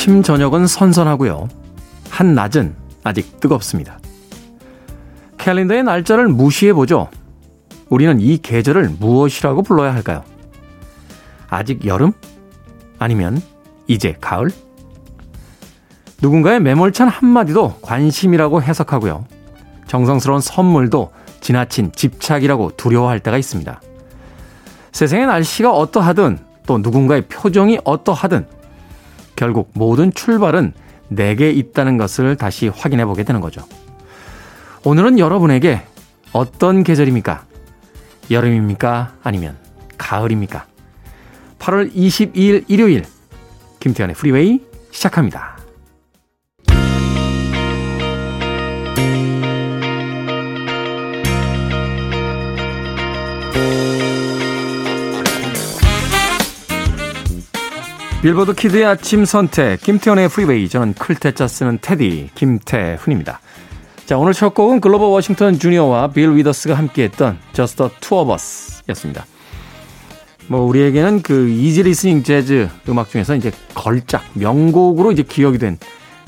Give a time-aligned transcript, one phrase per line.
[0.00, 1.46] 아침, 저녁은 선선하고요.
[2.08, 3.98] 한낮은 아직 뜨겁습니다.
[5.36, 7.10] 캘린더의 날짜를 무시해보죠.
[7.90, 10.24] 우리는 이 계절을 무엇이라고 불러야 할까요?
[11.50, 12.14] 아직 여름?
[12.98, 13.42] 아니면
[13.88, 14.48] 이제 가을?
[16.22, 19.26] 누군가의 매몰찬 한마디도 관심이라고 해석하고요.
[19.86, 21.12] 정성스러운 선물도
[21.42, 23.82] 지나친 집착이라고 두려워할 때가 있습니다.
[24.92, 28.59] 세상의 날씨가 어떠하든 또 누군가의 표정이 어떠하든
[29.40, 30.74] 결국 모든 출발은
[31.08, 33.62] 내게 있다는 것을 다시 확인해 보게 되는 거죠.
[34.84, 35.80] 오늘은 여러분에게
[36.32, 37.46] 어떤 계절입니까?
[38.30, 39.14] 여름입니까?
[39.22, 39.56] 아니면
[39.96, 40.66] 가을입니까?
[41.58, 43.06] 8월 22일 일요일
[43.80, 45.59] 김태현의 프리웨이 시작합니다.
[58.22, 63.40] 빌보드 키드의 아침 선택 김태훈의 프리웨이 저는 클 태자 쓰는 테디 김태훈입니다.
[64.04, 69.24] 자 오늘 첫 곡은 그로버 워싱턴 주니어와 빌 위더스가 함께했던 Just the Two of Us였습니다.
[70.48, 75.78] 뭐 우리에게는 그 easy listening 재즈 음악 중에서 이제 걸작 명곡으로 이제 기억이 된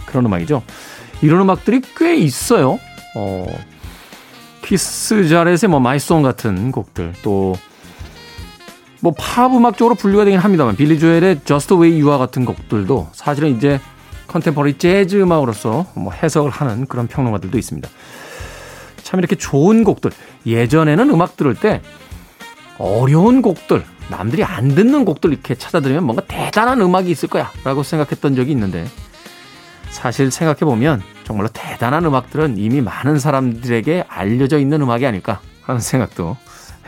[0.07, 0.63] 그런 음악이죠.
[1.20, 2.79] 이런 음악들이 꽤 있어요.
[3.17, 3.47] 어
[4.65, 7.55] 키스 자렛의 뭐 My Song 같은 곡들 또
[9.03, 12.45] 뭐 팝 음악 쪽으로 분류가 되긴 합니다만 빌리 조엘의 Just the Way You Are 같은
[12.45, 13.80] 곡들도 사실은 이제
[14.29, 17.89] 컨템퍼리 재즈 음악으로서 뭐 해석을 하는 그런 평론가들도 있습니다.
[19.02, 20.13] 참 이렇게 좋은 곡들
[20.46, 21.83] 예전에는 음악 들을 때
[22.79, 28.36] 어려운 곡들 남들이 안 듣는 곡들 이렇게 찾아 들으면 뭔가 대단한 음악이 있을 거야라고 생각했던
[28.36, 28.86] 적이 있는데
[29.90, 36.36] 사실 생각해 보면 정말로 대단한 음악들은 이미 많은 사람들에게 알려져 있는 음악이 아닐까 하는 생각도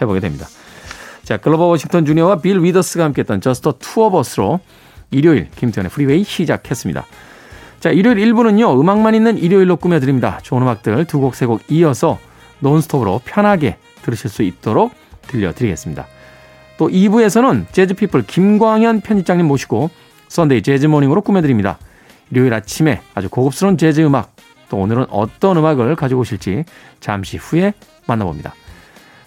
[0.01, 0.47] 해보게 됩니다.
[1.25, 4.61] 자, 그로버 워싱턴 주니어와 빌 위더스가 함께했던 Just the Two of Us로
[5.11, 7.05] 일요일 김태훈의 프리웨이 시작했습니다.
[7.81, 10.39] 자, 일요일 1부는요, 음악만 있는 일요일로 꾸며드립니다.
[10.43, 12.19] 좋은 음악들 두 곡, 세 곡 이어서
[12.61, 14.93] 논스톱으로 편하게 들으실 수 있도록
[15.29, 16.07] 들려드리겠습니다.
[16.77, 19.91] 또 2부에서는 재즈피플 김광현 편집장님 모시고
[20.29, 21.79] Sunday Jazz Morning으로 꾸며드립니다.
[22.31, 24.35] 일요일 아침에 아주 고급스러운 재즈 음악,
[24.69, 26.65] 또 오늘은 어떤 음악을 가지고 오실지
[27.01, 27.75] 잠시 후에
[28.07, 28.55] 만나봅니다.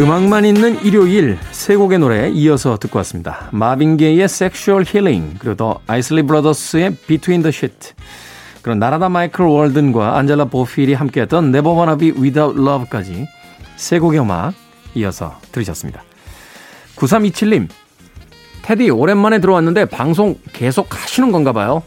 [0.00, 3.50] 음악만 있는 일요일 세 곡의 노래 이어서 듣고 왔습니다.
[3.50, 7.92] 마빈 게이의 Sexual Healing 그리고 더 아이슬리 브라더스의 Between the Sheet
[8.62, 13.28] 그리고 나라다 마이클 월든과 안젤라 보필이 함께했던 Never Wanna Be Without Love까지
[13.76, 14.54] 세 곡의 음악
[14.94, 16.02] 이어서 들으셨습니다.
[16.96, 17.68] 9327님
[18.62, 21.82] 테디 오랜만에 들어왔는데 방송 계속 하시는 건가 봐요.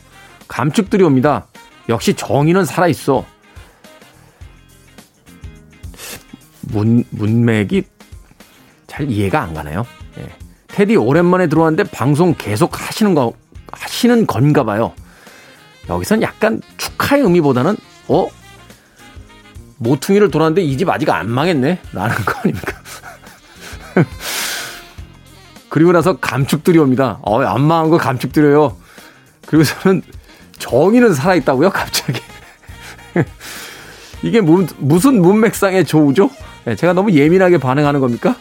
[0.47, 1.47] 감축들이 옵니다.
[1.89, 3.25] 역시 정의는 살아있어.
[6.73, 7.92] 문, 문맥이
[8.93, 9.85] 잘 이해가 안 가나요?
[10.19, 10.27] 예.
[10.67, 13.33] 테디 오랜만에 들어왔는데 방송 계속 하시는 거,
[13.71, 14.93] 하시는 건가 봐요.
[15.89, 17.75] 여기선 약간 축하의 의미보다는,
[18.07, 18.27] 어?
[19.77, 21.79] 모퉁이를 돌았는데 이 집 아직 안 망했네?
[21.91, 22.77] 라는 거 아닙니까?
[25.69, 27.17] 그리고 나서 감축들이 옵니다.
[27.23, 28.77] 어, 안 망한 거 감축드려요.
[29.47, 30.03] 그리고 저는
[30.59, 31.71] 정의는 살아있다고요?
[31.71, 32.21] 갑자기.
[34.21, 36.29] 이게 무, 무슨 문맥상의 조우죠?
[36.67, 38.35] 예, 제가 너무 예민하게 반응하는 겁니까?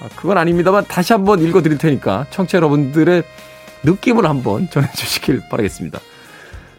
[0.00, 3.22] 아, 그건 아닙니다만 다시 한번 읽어드릴 테니까 청취자 여러분들의
[3.82, 6.00] 느낌을 한번 전해주시길 바라겠습니다.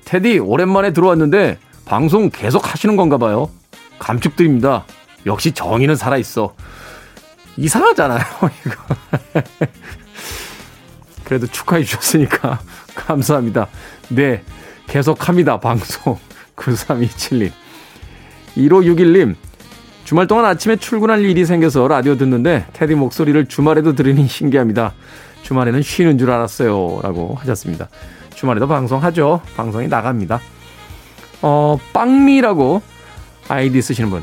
[0.06, 3.50] 테디 오랜만에 들어왔는데 방송 계속 하시는 건가 봐요.
[4.00, 4.85] 감축드립니다.
[5.25, 6.56] 역시 정의는 살아있어.
[7.57, 8.23] 이상하잖아요,
[8.65, 9.44] 이거.
[11.24, 12.59] 그래도 축하해 주셨으니까
[12.95, 13.67] 감사합니다.
[14.09, 14.44] 네,
[14.88, 16.17] 계속합니다, 방송.
[16.56, 17.51] 9327님.
[18.57, 19.35] 1561님,
[20.12, 24.92] 주말 동안 아침에 출근할 일이 생겨서 라디오 듣는데 테디 목소리를 주말에도 들으니 신기합니다.
[25.44, 27.00] 주말에는 쉬는 줄 알았어요.
[27.02, 27.88] 라고 하셨습니다.
[28.36, 29.40] 주말에도 방송하죠.
[29.56, 30.42] 방송이 나갑니다.
[31.42, 32.81] 어, 빵미라고
[33.48, 34.22] 아이디 쓰시는 분.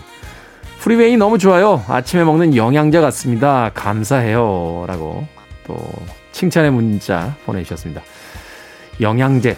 [0.81, 1.83] 프리웨이 너무 좋아요.
[1.89, 3.71] 아침에 먹는 영양제 같습니다.
[3.73, 4.85] 감사해요.
[4.87, 5.27] 라고
[5.67, 5.79] 또
[6.33, 8.03] 칭찬의 문자 보내주셨습니다.
[9.01, 9.57] 영양제.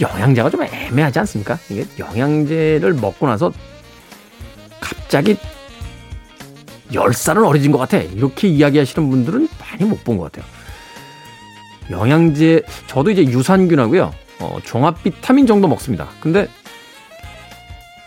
[0.00, 1.58] 영양제가 좀 애매하지 않습니까?
[1.68, 3.52] 이게 영양제를 먹고 나서
[4.80, 5.36] 갑자기
[6.92, 7.98] 10살은 어려진 것 같아.
[7.98, 10.44] 이렇게 이야기하시는 분들은 많이 못 본 것 같아요.
[11.90, 14.14] 영양제, 저도 이제 유산균하고요.
[14.40, 16.08] 어, 종합 비타민 정도 먹습니다.
[16.20, 16.48] 근데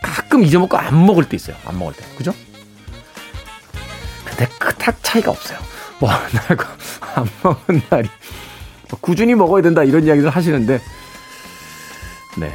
[0.02, 1.56] 가끔 잊어먹고 안 먹을 때 있어요.
[1.66, 2.04] 안 먹을 때.
[2.18, 2.34] 그죠?
[4.24, 5.58] 근데 그닥 차이가 없어요.
[6.00, 6.68] 뭐, 날과
[7.16, 8.08] 안 먹은 날이.
[8.90, 10.80] 뭐 꾸준히 먹어야 된다 이런 이야기를 하시는데,
[12.38, 12.52] 네.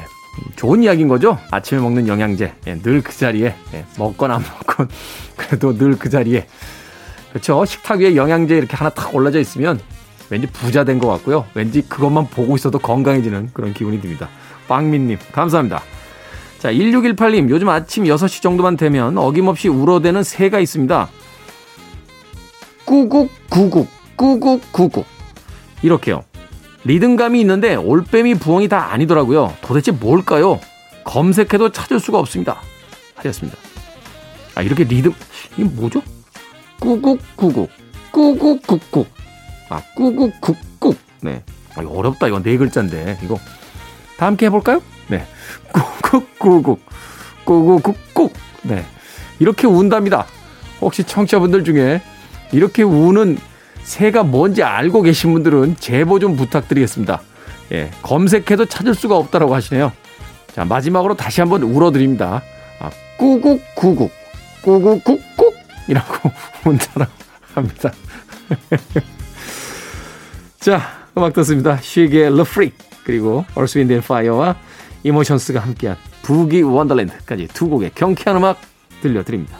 [0.57, 1.39] 좋은 이야기인 거죠?
[1.51, 2.55] 아침에 먹는 영양제.
[2.67, 4.89] 예, 늘 그 자리에, 예, 먹건 안 먹건,
[5.37, 6.47] 그래도 늘 그 자리에.
[7.31, 7.65] 그렇죠.
[7.65, 9.81] 식탁 위에 영양제 이렇게 하나 탁 올라져 있으면
[10.31, 11.47] 왠지 부자 된 것 같고요.
[11.55, 14.29] 왠지 그것만 보고 있어도 건강해지는 그런 기분이 듭니다.
[14.69, 15.83] 빵민님, 감사합니다.
[16.59, 21.09] 자, 1618님, 요즘 아침 6시 정도만 되면 어김없이 울어대는 새가 있습니다.
[22.85, 25.07] 꾸국, 구국, 꾸국, 구국.
[25.83, 26.23] 이렇게요.
[26.85, 29.55] 리듬감이 있는데 올빼미 부엉이 다 아니더라고요.
[29.61, 30.61] 도대체 뭘까요?
[31.05, 32.61] 검색해도 찾을 수가 없습니다.
[33.17, 33.59] 하셨습니다.
[34.55, 35.13] 아, 이렇게 리듬,
[35.55, 36.03] 이게 뭐죠?
[36.79, 37.71] 꾸국, 구국,
[38.11, 39.07] 꾸국, 꾹꾹.
[39.69, 40.95] 아, 꾸국, 꾹꾹.
[41.21, 41.43] 네.
[41.77, 42.27] 아, 어렵다.
[42.29, 43.19] 이건 네 글자인데.
[43.23, 43.39] 이거.
[44.17, 44.83] 다 함께 해볼까요?
[45.09, 45.27] 네.
[46.03, 46.79] 꾹꾹꾹꾹.
[47.45, 48.33] 꾹꾹꾹꾹.
[48.63, 48.85] 네.
[49.39, 50.27] 이렇게 운답니다.
[50.81, 52.03] 혹시 청취자분들 중에
[52.53, 53.39] 이렇게 우는
[53.83, 57.21] 새가 뭔지 알고 계신 분들은 제보 좀 부탁드리겠습니다.
[57.73, 59.93] 예, 검색해도 찾을 수가 없다라고 하시네요.
[60.55, 62.43] 자, 마지막으로 다시 한번 울어드립니다.
[62.81, 64.11] 아, 꾸국꾸국,
[64.63, 65.55] 꾸국꾸국
[65.89, 66.31] 이라고
[66.65, 67.13] 운다라고
[67.55, 67.93] 합니다.
[70.59, 70.81] 자,
[71.17, 71.79] 음악 듣습니다.
[71.79, 74.57] Chic의 Le Freak 그리고 얼스 윈드 앤 파이어와
[75.03, 78.61] 이모션스가 함께한 부기 원더랜드까지 두 곡의 경쾌한 음악
[79.03, 79.59] 들려드립니다.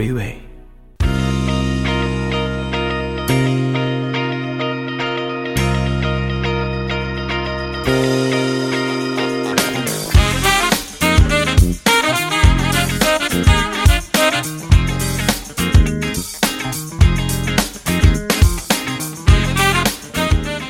[0.00, 0.40] Freeway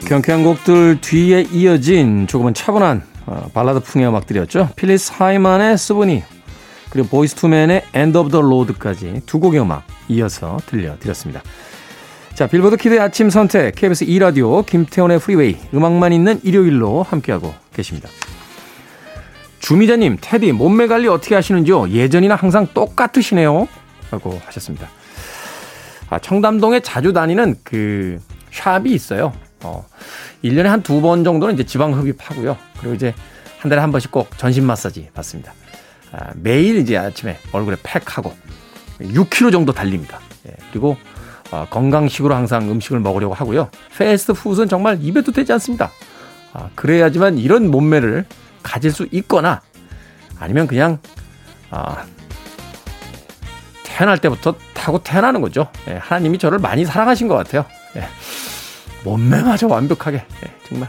[0.08, 4.70] 경쾌한 곡들 뒤에 이어진 조금은 차분한 어, 발라드 풍의 음악들이었죠.
[4.74, 6.24] 필리스 하이만의 스브니
[6.90, 11.42] 그리고 Boyz II Men의 End of the Road까지 두 곡의 음악 이어서 들려드렸습니다.
[12.34, 18.08] 자, 빌보드 키드의 아침 선택 KBS 2라디오 김태훈의 프리웨이 음악만 있는 일요일로 함께하고 계십니다.
[19.60, 21.90] 주미자님, 테디 몸매 관리 어떻게 하시는지요?
[21.90, 23.68] 예전이나 항상 똑같으시네요.
[24.10, 24.88] 라고 하셨습니다.
[26.08, 28.18] 아, 청담동에 자주 다니는 그
[28.50, 29.32] 샵이 있어요.
[29.62, 29.86] 어,
[30.42, 32.56] 1년에 한 두 번 정도는 이제 지방 흡입하고요.
[32.80, 33.14] 그리고 이제
[33.58, 35.52] 한 달에 한 번씩 꼭 전신 마사지 받습니다.
[36.12, 38.34] 아, 매일 이제 아침에 얼굴에 팩하고
[39.00, 40.18] 6kg 정도 달립니다.
[40.48, 40.96] 예, 그리고
[41.50, 43.70] 어, 건강식으로 항상 음식을 먹으려고 하고요.
[43.96, 45.90] 패스트 푸드는 정말 입에도 되지 않습니다.
[46.52, 48.24] 아, 그래야지만 이런 몸매를
[48.62, 49.62] 가질 수 있거나
[50.38, 50.98] 아니면 그냥
[51.70, 52.04] 아,
[53.84, 55.68] 태어날 때부터 타고 태어나는 거죠.
[55.88, 57.64] 예, 하나님이 저를 많이 사랑하신 것 같아요.
[57.96, 58.04] 예.
[59.04, 60.88] 몸매마저 완벽하게 예, 정말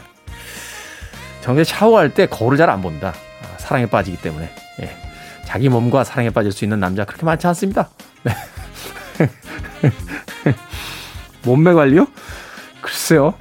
[1.40, 2.82] 정말 샤워할 때 거울을 잘 안.
[3.02, 3.12] 아,
[3.58, 4.50] 사랑에 빠지기 때문에
[4.80, 5.11] 예,
[5.52, 7.90] 자기 몸과 사랑에 빠질 수 있는 남자 그렇게 많지 않습니다.
[8.22, 8.32] 네.
[11.44, 12.06] 몸매 관리요?
[12.80, 13.34] 글쎄요.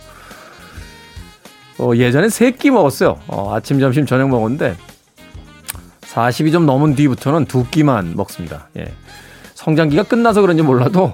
[1.80, 3.18] 어, 예전에 세 끼 먹었어요.
[3.28, 4.76] 어, 아침, 점심, 저녁 먹었는데
[6.02, 8.68] 40이 좀 넘은 뒤부터는 두 끼만 먹습니다.
[8.78, 8.92] 예.
[9.56, 11.14] 성장기가 끝나서 그런지 몰라도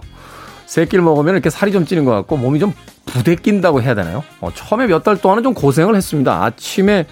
[0.65, 2.73] 세 끼를 먹으면 이렇게 살이 좀 찌는 것 같고 몸이 좀
[3.05, 4.23] 부대낀다고 해야 되나요?
[4.41, 6.43] 어, 처음에 몇 달 동안은 좀 고생을 했습니다.
[6.43, 7.05] 아침에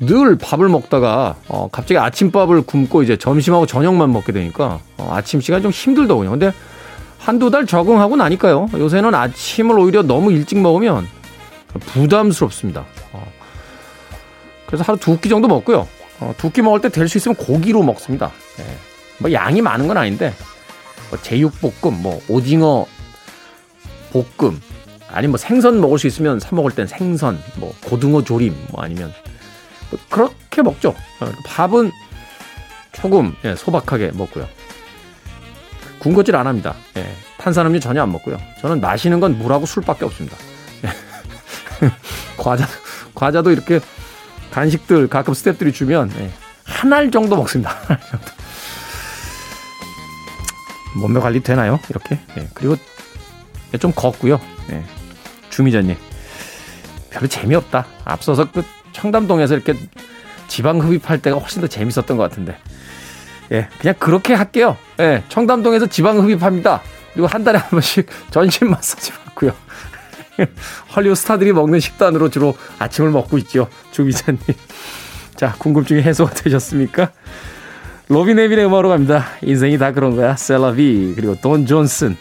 [0.00, 5.62] 늘 밥을 먹다가 어, 갑자기 아침밥을 굶고 이제 점심하고 저녁만 먹게 되니까 어, 아침 시간이
[5.62, 6.30] 좀 힘들더군요.
[6.30, 6.52] 근데
[7.18, 8.68] 한두 달 적응하고 나니까요.
[8.74, 11.06] 요새는 아침을 오히려 너무 일찍 먹으면
[11.80, 12.84] 부담스럽습니다.
[13.12, 13.26] 어,
[14.66, 15.88] 그래서 하루 두 끼 정도 먹고요.
[16.20, 18.30] 어, 두 끼 먹을 때 될 수 있으면 고기로 먹습니다.
[18.60, 18.64] 예.
[19.18, 20.32] 뭐 양이 많은 건 아닌데
[21.10, 22.86] 뭐 제육볶음, 뭐 오징어
[24.12, 24.60] 볶음,
[25.10, 29.12] 아니면 뭐 생선 먹을 수 있으면 사 먹을 땐 생선, 뭐 고등어 조림, 뭐 아니면
[29.24, 29.27] 뭐
[30.08, 30.94] 그렇게 먹죠.
[31.20, 31.92] 어, 밥은
[32.92, 34.48] 조금 예, 소박하게 먹고요.
[35.98, 36.74] 군것질 안 합니다.
[36.96, 38.38] 예, 탄산음료 전혀 안 먹고요.
[38.60, 40.36] 저는 마시는 건 물하고 술밖에 없습니다.
[40.84, 40.90] 예.
[42.36, 42.66] 과자
[43.14, 43.80] 과자도 이렇게
[44.50, 46.30] 간식들 가끔 스탭들이 주면 예,
[46.64, 47.76] 한알 정도 먹습니다.
[50.96, 51.78] 몸매 관리 되나요?
[51.88, 52.18] 이렇게.
[52.36, 52.76] 예, 그리고
[53.78, 54.40] 좀 걷고요.
[54.70, 54.84] 예,
[55.50, 55.96] 주미자님.
[57.10, 57.86] 별로 재미없다.
[58.04, 58.64] 앞서서 그
[58.98, 59.74] 청담동에서 이렇게
[60.48, 62.56] 지방 흡입할 때가 훨씬 더 재밌었던 것 같은데.
[63.52, 64.76] 예, 그냥 그렇게 할게요.
[65.00, 66.82] 예, 청담동에서 지방 흡입합니다.
[67.12, 69.52] 그리고 한 달에 한 번씩 전신 마사지 받고요.
[70.94, 73.68] 헐리우드 스타들이 먹는 식단으로 주로 아침을 먹고 있죠.
[73.92, 74.40] 주 기자님.
[75.36, 77.12] 자, 궁금증이 해소가 되셨습니까?
[78.08, 79.26] 로비 네빌의 음악으로 갑니다.
[79.42, 80.36] 인생이 다 그런 거야.
[80.36, 82.16] C'est La Vie 그리고 돈 존슨.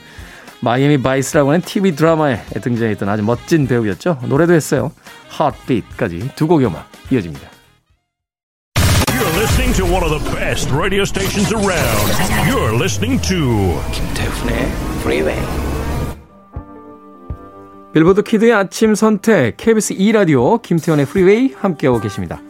[0.61, 4.19] 마이애미 바이스라고 하는 TV 드라마에 등장했던 아주 멋진 배우였죠.
[4.23, 4.91] 노래도 했어요.
[5.29, 7.47] 핫빛까지 두 곡의 음악 이어집니다.
[8.77, 12.11] You're listening to one of the best radio stations around.
[12.49, 14.65] You're listening to 김태훈의
[15.01, 15.39] Freeway.
[17.93, 22.41] 빌보드 kid의 아침 선택 KBS 2라디오 김태훈의 Freeway 함께하고 계십니다.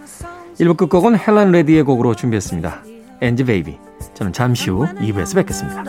[0.59, 2.83] 1부 끝곡은 헬렌 레디의 곡으로 준비했습니다.
[3.21, 3.77] Angie Baby.
[4.15, 5.83] 저는 잠시 후 2부에서 뵙겠습니다.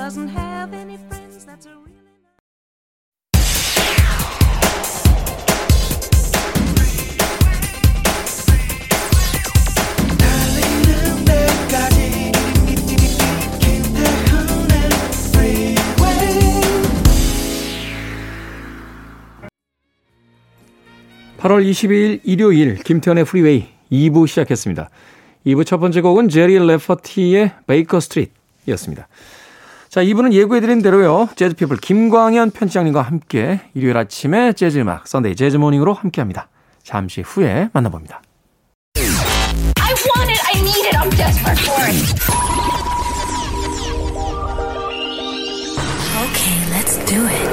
[21.39, 24.91] (8월 22일) 일요일 김태훈의 Freeway 2부 시작했습니다.
[25.47, 29.09] 2부 첫 번째 곡은 제리 래퍼티의 Baker Street이었습니다.
[29.89, 31.29] 자, 2부는 예고해드린 대로요.
[31.37, 36.49] 재즈피플 김광현 편집장님과 함께 일요일 아침에 재즈 음악 Sunday Jazz Morning으로 함께합니다.
[36.83, 38.21] 잠시 후에 만나봅니다.
[38.97, 40.41] I want it.
[40.45, 40.97] I need it.
[40.97, 41.97] I'm desperate for it.
[46.29, 47.49] Okay, let's do it.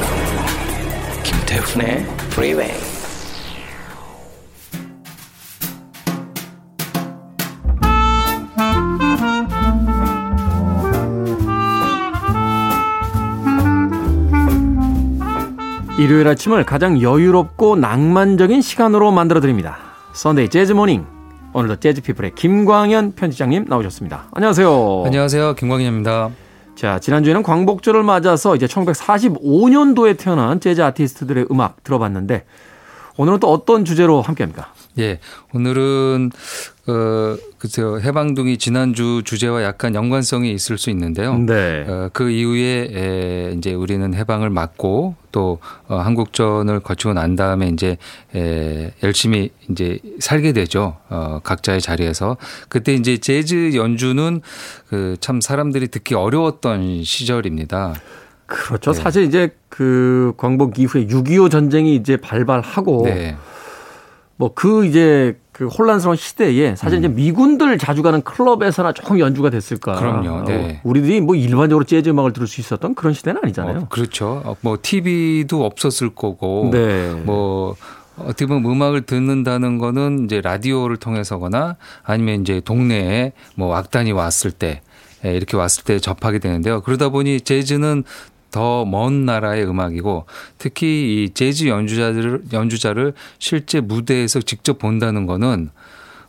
[1.23, 2.94] 김태훈의 Freeway.
[15.97, 19.77] 일요일 아침을 가장 여유롭고 낭만적인 시간으로 만들어 드립니다.
[20.13, 21.05] Sunday Jazz Morning.
[21.53, 24.25] 오늘도 재즈 피플의 김광현 편집장님 나오셨습니다.
[24.33, 25.03] 안녕하세요.
[25.05, 25.55] 안녕하세요.
[25.55, 26.31] 김광현입니다.
[26.75, 32.43] 자, 지난주에는 광복절을 맞아서 이제 1945년도에 태어난 재즈 아티스트들의 음악 들어봤는데
[33.17, 34.73] 오늘은 또 어떤 주제로 함께 합니까?
[34.99, 35.19] 예.
[35.53, 36.31] 오늘은
[36.87, 37.99] 어 글쎄요.
[37.99, 41.37] 해방둥이 지난주 주제와 약간 연관성이 있을 수 있는데요.
[41.39, 41.85] 네.
[41.87, 47.97] 어, 그 이후에 에, 이제 우리는 해방을 맞고 또 어, 한국전을 거치고 난 다음에 이제
[48.35, 50.97] 에, 열심히 이제 살게 되죠.
[51.09, 52.37] 어, 각자의 자리에서
[52.69, 54.41] 그때 이제 재즈 연주는
[54.89, 57.95] 그 참 사람들이 듣기 어려웠던 시절입니다.
[58.45, 58.91] 그렇죠.
[58.93, 59.01] 네.
[59.01, 63.35] 사실 이제 그 광복 이후에 6.25 전쟁이 이제 발발하고 네.
[64.37, 69.93] 뭐그 이제 그 혼란스러운 시대에 사실 이제 미군들 자주 가는 클럽에서나 조금 연주가 됐을까.
[69.93, 69.99] 음.
[69.99, 70.43] 그럼요.
[70.43, 70.75] 네.
[70.75, 73.77] 어, 우리들이 뭐 일반적으로 재즈 음악을 들을 수 있었던 그런 시대는 아니잖아요.
[73.77, 74.41] 어, 그렇죠.
[74.43, 77.09] 어, 뭐 TV도 없었을 거고 네.
[77.23, 77.75] 뭐
[78.17, 84.81] 어떻게 보면 음악을 듣는다는 거는 이제 라디오를 통해서거나 아니면 이제 동네에 뭐 악단이 왔을 때
[85.23, 86.81] 예, 이렇게 왔을 때 접하게 되는데요.
[86.81, 88.03] 그러다 보니 재즈는
[88.55, 90.25] 더 먼 나라의 음악이고
[90.57, 95.71] 특히 이 재즈 연주자들을 연주자를 실제 무대에서 직접 본다는 거는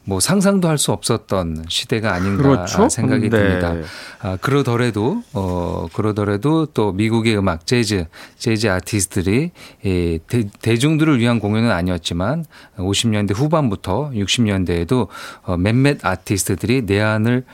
[0.09, 2.89] 뭐 상상도 할 수 없었던 시대가 아닌가 그렇죠.
[2.89, 3.31] 생각이 네.
[3.31, 3.75] 듭니다.
[4.21, 8.07] 아, 그러더라도 어 그러더라도 또 미국의 음악 재즈
[8.39, 9.51] 재즈 아티스트들이
[9.85, 12.45] 예, 대, 대중들을 위한 공연은 아니었지만
[12.79, 15.09] 50년대 후반부터 60년대에도
[15.43, 17.45] 어, 몇몇 아티스트들이 내한을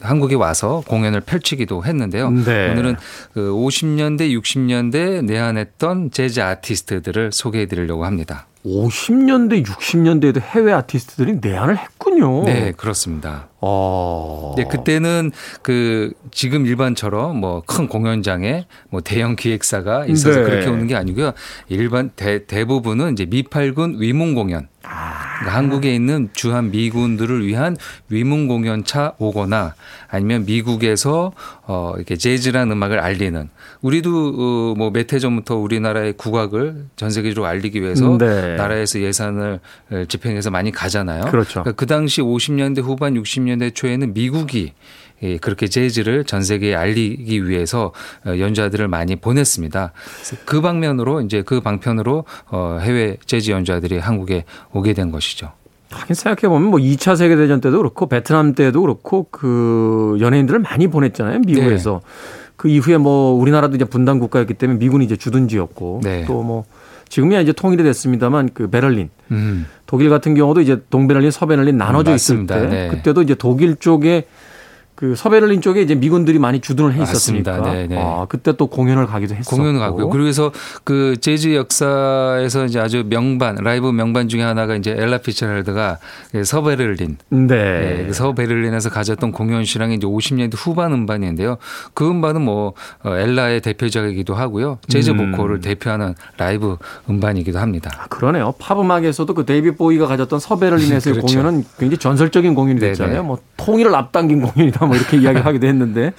[0.00, 2.30] 한국에 와서 공연을 펼치기도 했는데요.
[2.30, 2.70] 네.
[2.70, 2.96] 오늘은
[3.32, 8.46] 그 50년대, 60년대 내한했던 재즈 아티스트들을 소개해 드리려고 합니다.
[8.66, 12.42] 50년대, 60년대에도 해외 아티스트들이 내한을 했군요.
[12.44, 13.48] 네, 그렇습니다.
[13.60, 14.54] 어.
[14.56, 15.30] 네, 그때는
[15.62, 20.44] 그 지금 일반처럼 뭐 큰 공연장에 뭐 대형 기획사가 있어서 네.
[20.44, 21.32] 그렇게 오는 게 아니고요.
[21.68, 24.68] 일반 대, 대부분은 이제 미팔군 위문 공연.
[24.82, 27.76] 그러니까 한국에 있는 주한 미군들을 위한
[28.08, 29.74] 위문 공연차 오거나
[30.16, 31.32] 아니면 미국에서
[31.66, 33.48] 어 이렇게 재즈라는 음악을 알리는
[33.82, 38.56] 우리도 어뭐 몇 해 전부터 우리나라의 국악을 전 세계적으로 알리기 위해서 네.
[38.56, 39.60] 나라에서 예산을
[40.08, 41.26] 집행해서 많이 가잖아요.
[41.26, 41.62] 그렇죠.
[41.62, 44.72] 그러니까 그 당시 50년대 후반 60년대 초에는 미국이
[45.22, 47.92] 예, 그렇게 재즈를 전 세계에 알리기 위해서
[48.26, 49.92] 어, 연주자들을 많이 보냈습니다.
[50.44, 55.52] 그 방면으로 이제 그 방편으로 어, 해외 재즈 연주자들이 한국에 오게 된 것이죠.
[55.90, 61.40] 하긴 생각해보면 뭐 2차 세계대전 때도 그렇고 베트남 때도 그렇고 그 연예인들을 많이 보냈잖아요.
[61.40, 62.00] 미국에서.
[62.02, 62.46] 네.
[62.56, 66.24] 그 이후에 뭐 우리나라도 이제 분단 국가였기 때문에 미군이 이제 주둔지였고 네.
[66.24, 66.64] 또뭐
[67.08, 69.66] 지금이야 이제 통일이 됐습니다만 그 베를린 음.
[69.86, 72.46] 독일 같은 경우도 이제 동베를린 서베를린 나눠져 음, 있을.
[72.46, 72.88] 때 네.
[72.88, 74.26] 그때도 이제 독일 쪽에
[74.96, 77.58] 그 서베를린 쪽에 이제 미군들이 많이 주둔을 해 있었으니까.
[77.58, 77.72] 맞습니다.
[77.74, 78.02] 네, 네.
[78.02, 79.54] 아, 그때 또 공연을 가기도 했었고.
[79.54, 80.08] 공연을 가고요.
[80.08, 80.50] 그래서
[80.84, 85.98] 그 재즈 역사에서 이제 아주 명반 라이브 명반 중에 하나가 이제 엘라 피츠제럴드가
[86.42, 87.46] 서베를린 네.
[87.46, 91.58] 네, 그 서베를린에서 가졌던 공연 실황이 이제 50년대 후반 음반인데요.
[91.92, 92.72] 그 음반은 뭐
[93.04, 94.78] 어, 엘라의 대표작이기도 하고요.
[94.88, 95.32] 재즈 음.
[95.32, 96.78] 보컬을 대표하는 라이브
[97.10, 97.90] 음반이기도 합니다.
[97.98, 98.54] 아, 그러네요.
[98.58, 101.38] 팝 음악에서도 그 데이비드 보위가 가졌던 서베를린에서의 그렇죠.
[101.38, 102.92] 공연은 굉장히 전설적인 공연이 네네.
[102.92, 103.24] 됐잖아요.
[103.24, 106.12] 뭐 통일을 앞당긴 공연이다 뭐 이렇게 이야기를 하기도 했는데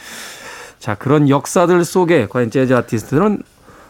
[0.80, 3.42] 자 그런 역사들 속에 과연 재즈 아티스트는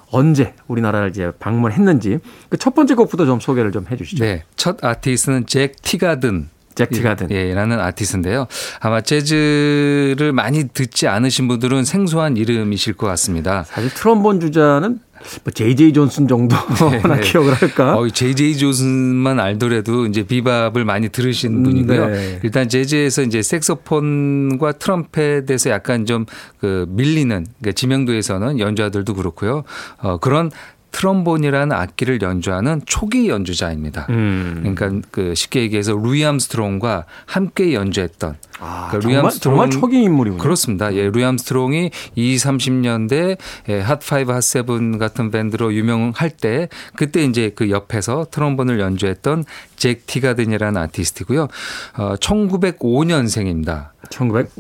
[0.10, 2.20] 언제 우리나라를 이제 방문했는지
[2.50, 4.24] 그 첫 번째 곡부터 좀 소개를 좀 해주시죠.
[4.24, 4.44] 네.
[4.56, 6.50] 첫 아티스트는 잭 티가든.
[6.76, 7.32] 잭 티가든.
[7.32, 8.46] 예, 라는 아티스트인데요.
[8.80, 13.64] 아마 재즈를 많이 듣지 않으신 분들은 생소한 이름이실 것 같습니다.
[13.64, 15.00] 사실 트럼본 주자는
[15.44, 16.66] 뭐 제이제이 존슨 정도나
[17.16, 17.22] 네.
[17.22, 17.98] 기억을 할까?
[17.98, 22.08] 어, 제이제이 존슨만 알더라도 이제 비밥을 많이 들으신 분이고요.
[22.08, 22.40] 네.
[22.44, 26.26] 일단 재즈에서 이제 색소폰과 트럼펫에서 약간 좀
[26.60, 29.64] 그 밀리는 그러니까 지명도에서는 연주자들도 그렇고요.
[30.00, 30.52] 어, 그런
[30.92, 34.08] 트럼본이라는 악기를 연주하는 초기 연주자입니다.
[34.10, 34.74] 음.
[34.76, 40.02] 그러니까 그 쉽게 얘기해서 루이 암스트롱과 함께 연주했던 아, 그러니까 루이 정말, 암스트롱- 정말 초기
[40.04, 40.42] 인물이군요.
[40.42, 40.94] 그렇습니다.
[40.96, 43.38] 예, 루이 암스트롱이 20, 30년대
[43.70, 49.44] 예, Hot 5, Hot Seven 같은 밴드로 유명할 때 그때 이제 그 옆에서 트럼본을 연주했던
[49.76, 51.48] 잭 티가든이라는 아티스트고요.
[51.98, 53.90] 어, 1905년생입니다.
[54.10, 54.54] 1905년생.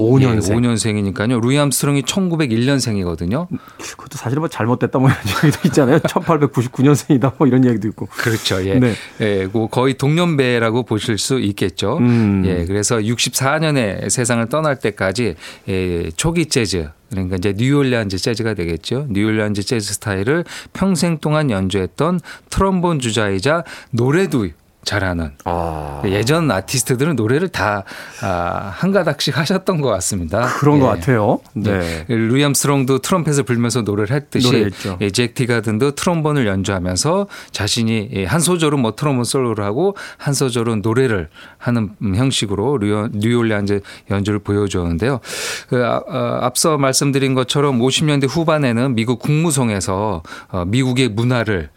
[1.16, 1.40] 5년생이니까요.
[1.42, 3.48] 루이 암스트롱이 1901년생이거든요.
[3.78, 6.00] 그것도 사실 뭐 잘못됐다 뭐 이런 얘기도 있잖아요.
[6.04, 8.08] 1899년생이다 뭐 이런 얘기도 있고.
[8.08, 8.64] 그렇죠.
[8.66, 8.76] 예.
[8.76, 8.94] 네.
[9.22, 11.98] 예, 그 거의 동년배라고 보실 수 있겠죠.
[12.00, 12.44] 음.
[12.46, 15.36] 예, 그래서 64년에 세상을 떠날 때까지
[15.70, 19.08] 예, 초기 재즈 그러니까 이제 뉴올리안즈 재즈가 되겠죠.
[19.10, 22.20] 뉴올리안즈 재즈 스타일을 평생 동안 연주했던
[22.50, 24.48] 트럼본 주자이자 노래도
[24.88, 26.02] 잘하는 아.
[26.06, 27.84] 예전 아티스트들은 노래를 다
[28.24, 30.48] 아, 한 가닥씩 하셨던 것 같습니다.
[30.60, 31.00] 그런 것 예.
[31.00, 31.40] 같아요.
[31.54, 32.06] 네.
[32.08, 32.16] 네.
[32.16, 34.98] 루이 암스트롱도 트럼펫을 불면서 노래를 했듯이 노래했죠.
[35.02, 40.82] 예, 잭 티가든도 트럼본을 연주하면서 자신이 예, 한 소절은 뭐 트럼본 솔로를 하고 한 소절은
[40.82, 45.20] 노래를 하는 음, 형식으로 뉴- 뉴올리안즈 연주를 보여주었는데요.
[45.68, 51.70] 그, 아, 어, 앞서 말씀드린 것처럼 50년대 후반에는 미국 국무성에서 어, 미국의 문화를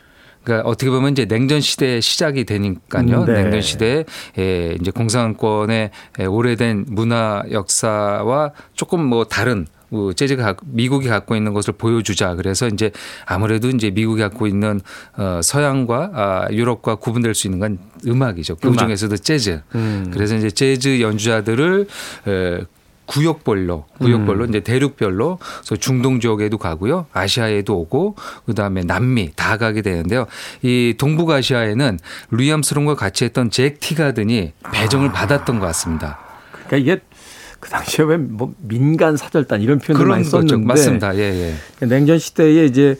[0.44, 3.22] 그러니까 어떻게 보면 이제 냉전 시대의 시작이 되니까요.
[3.22, 3.42] 음, 네.
[3.42, 4.04] 냉전 시대에
[4.38, 11.34] 에, 이제 공산권의 에, 오래된 문화 역사와 조금 뭐 다른 어, 재즈가 갖- 미국이 갖고
[11.34, 12.36] 있는 것을 보여주자.
[12.36, 12.92] 그래서 이제
[13.26, 14.80] 아무래도 이제 미국이 갖고 있는
[15.16, 18.56] 어, 서양과 아, 유럽과 구분될 수 있는 건 음악이죠.
[18.56, 18.78] 그 음악.
[18.78, 19.60] 중에서도 재즈.
[19.74, 20.10] 음.
[20.14, 21.86] 그래서 이제 재즈 연주자들을
[22.28, 22.60] 에,
[23.10, 24.48] 구역별로 구역별로 음.
[24.48, 28.14] 이제 대륙별로 그래서 중동 지역에도 가고요 아시아에도 오고
[28.46, 30.26] 그다음에 남미 다 가게 되는데요
[30.62, 31.98] 이 동북아시아에는
[32.30, 35.12] 루이 암스롱과 같이 했던 잭 티가든이 배정을 아.
[35.12, 36.18] 받았던 것 같습니다
[36.66, 37.00] 그러니까 이게
[37.58, 40.38] 그 당시에 왜 뭐 민간 사절단 이런 표현을 많이 거죠.
[40.46, 41.86] 썼는데 맞습니다 예 예.
[41.86, 42.96] 냉전 시대에 이제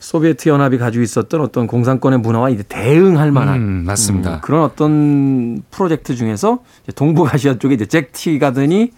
[0.00, 4.34] 소비에트 연합이 가지고 있었던 어떤 공산권의 문화와 이제 대응할 만한 음, 맞습니다.
[4.36, 6.58] 음, 그런 어떤 프로젝트 중에서
[6.96, 8.90] 동북아시아 쪽에 이제 잭 티가든이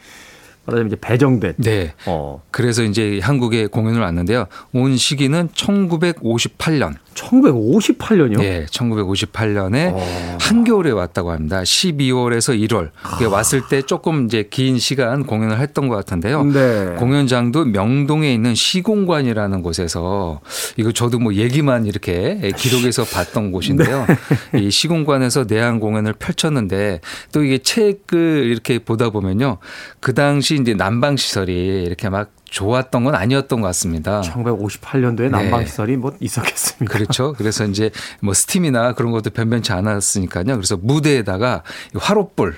[0.67, 1.93] 말하자면 이제 배정된 네.
[2.07, 4.47] 어, 그래서 이제 한국에 공연을 왔는데요.
[4.73, 6.95] 온 시기는 1958년.
[7.15, 8.43] 1958년이요?
[8.43, 10.39] 예, 1958년에 어.
[10.41, 11.63] 한겨울에 왔다고 합니다.
[11.63, 12.91] 12월에서 1월.
[13.03, 16.45] 그게 왔을 때 조금 이제 긴 시간 공연을 했던 것 같은데요.
[16.45, 16.95] 네.
[16.99, 20.41] 공연장도 명동에 있는 시공관이라는 곳에서
[20.77, 24.07] 이거 저도 뭐 얘기만 이렇게 기록해서 봤던 곳인데요.
[24.53, 24.61] 네.
[24.61, 27.01] 이 시공관에서 내한 공연을 펼쳤는데
[27.33, 29.59] 또 이게 책을 이렇게 보다 보면요.
[30.01, 34.21] 그 당시 이제 난방 시설이 이렇게 막 좋았던 건 아니었던 것 같습니다.
[34.23, 36.93] 1958년도에 난방 시설이 뭐 있었겠습니까?
[36.93, 37.33] 그렇죠.
[37.33, 37.91] 그래서 이제
[38.21, 40.45] 뭐 스팀이나 그런 것도 변변치 않았으니까요.
[40.45, 41.63] 그래서 무대에다가
[41.95, 42.57] 이 화롯불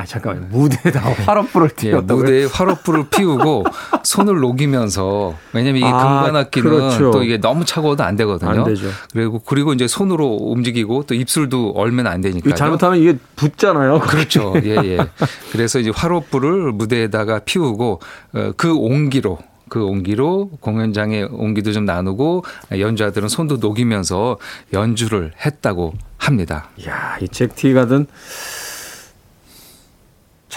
[0.00, 0.46] 아 잠깐만요.
[0.50, 2.16] 무대에다 화롯불을 예, 띄웠다고요?
[2.24, 3.64] 무대에 화롯불을 피우고
[4.04, 7.10] 손을 녹이면서 왜냐면 이게 아, 금관악기는 그렇죠.
[7.10, 8.50] 또 이게 너무 차가워도 안 되거든요.
[8.50, 8.86] 안 되죠.
[9.12, 12.54] 그리고 그리고 이제 손으로 움직이고 또 입술도 얼면 안 이거 되니까요.
[12.54, 13.98] 잘못하면 이게 붙잖아요.
[14.06, 14.54] 그렇죠.
[14.62, 14.98] 예, 예.
[15.50, 18.00] 그래서 이제 화롯불을 무대에다가 피우고
[18.34, 24.38] 어, 그 온기로 그 온기로 공연장의 온기도 좀 나누고 연주자들은 손도 녹이면서
[24.72, 26.68] 연주를 했다고 합니다.
[26.78, 28.06] 이야, 이 잭 티가든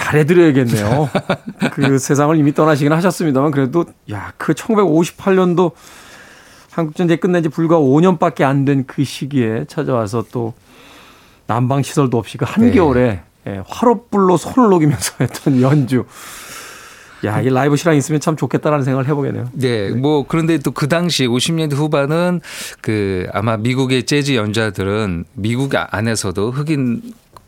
[0.02, 1.10] 잘해드려야겠네요.
[1.74, 5.72] 그 세상을 이미 떠나시긴 하셨습니다만 그래도 야, 그 1958년도
[6.72, 10.54] 한국전쟁 끝낸 지 불과 5년밖에 안 된 그 시기에 찾아와서 또
[11.48, 16.06] 난방 시설도 없이 그 한겨울에 예, 화롯불로 손을 녹이면서 했던 연주.
[17.24, 19.50] 야, 이 라이브 실황 있으면 참 좋겠다라는 생각을 해보겠네요.
[19.54, 22.42] 네, 뭐 그런데 또 그 당시 50년대 후반은
[22.82, 27.02] 그 아마 미국의 재즈 연주자들은 미국 안에서도 흑인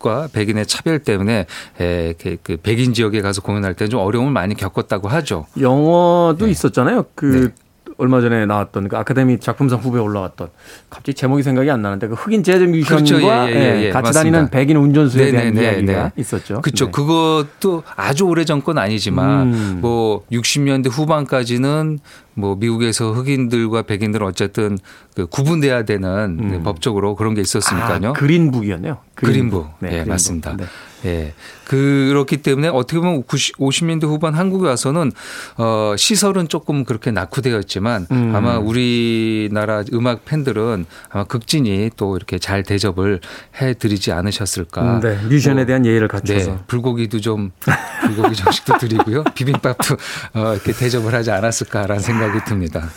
[0.04, 1.46] 흑인과 백인의 차별 때문에
[1.80, 5.46] 에, 그, 그 백인 지역에 가서 공연할 때 좀 어려움을 많이 겪었다고 하죠.
[5.60, 7.06] 영화도 있었잖아요.
[7.16, 7.63] 그 네.
[7.98, 10.50] 얼마 전에 나왔던 그 아카데미 작품상 후보에 올라왔던
[10.90, 13.22] 갑자기 제목이 생각이 안 나는데 그 흑인 재즈 뮤지션과 그렇죠.
[13.22, 13.90] 예, 예, 예, 예.
[13.92, 14.20] 같이 맞습니다.
[14.20, 16.12] 다니는 백인 운전수에 대한 네네네, 이야기가 네.
[16.18, 16.62] 있었죠.
[16.62, 16.86] 그렇죠.
[16.86, 16.92] 네.
[16.92, 19.78] 그것도 아주 오래 전 건 아니지만 음.
[19.82, 22.00] 뭐 60년대 후반까지는
[22.36, 24.78] 뭐 미국에서 흑인들과 백인들 어쨌든
[25.16, 28.10] 그 구분돼야 되는 네, 법적으로 그런 게 있었으니까요.
[28.10, 28.98] 아, 그린북이었네요.
[29.16, 29.66] 그린부.
[29.80, 30.10] 네, 예, 그린북.
[30.10, 30.56] 맞습니다.
[30.58, 30.64] 네.
[31.06, 31.34] 예.
[31.66, 35.12] 그렇기 때문에 어떻게 보면 90, 50년대 후반 한국에 와서는
[35.58, 38.36] 어 시설은 조금 그렇게 낙후되었지만 음.
[38.36, 43.20] 아마 우리나라 음악 팬들은 아마 극진히 또 이렇게 잘 대접을
[43.62, 45.00] 해 드리지 않으셨을까.
[45.02, 46.52] 네, 뮤지션에 뭐, 대한 예의를 갖춰서.
[46.52, 47.52] 네, 불고기도 좀
[48.06, 49.24] 불고기 정식도 드리고요.
[49.36, 49.96] 비빔밥도
[50.34, 52.90] 어, 이렇게 대접을 하지 않았을까라는 생각이 듭니다.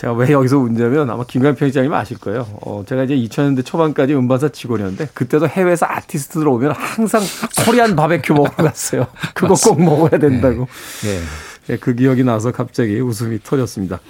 [0.00, 2.46] 제가 왜 여기서 웃냐면 아마 김관 편집장님 아실 거예요.
[2.62, 7.20] 어, 제가 이제 2000년대 초반까지 음반사 직원이었는데 그때도 해외에서 아티스트들 오면 항상
[7.66, 9.06] 코리안 바베큐 먹으러 갔어요.
[9.34, 10.66] 그거 꼭 먹어야 된다고.
[11.02, 11.20] 네.
[11.68, 14.00] 예, 그 기억이 나서 갑자기 웃음이 터졌습니다.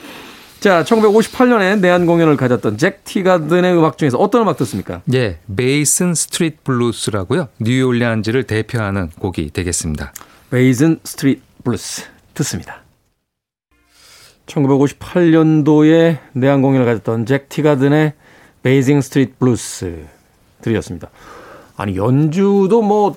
[0.61, 5.03] 자, 1958년에 내한 공연을 가졌던 잭 티가든의 음악 중에서 어떤 음악 듣습니까?
[5.13, 7.49] 예, Basin Street Blues라고요.
[7.59, 10.13] 뉴올리안즈를 대표하는 곡이 되겠습니다.
[10.51, 12.05] Basin Street Blues
[12.35, 12.80] 듣습니다.
[14.51, 18.13] 1958년도에 내한 공연을 가졌던 잭 티가든의
[18.63, 20.05] Basin Street Blues
[20.61, 21.09] 들이었습니다.
[21.77, 23.17] 아니 연주도 뭐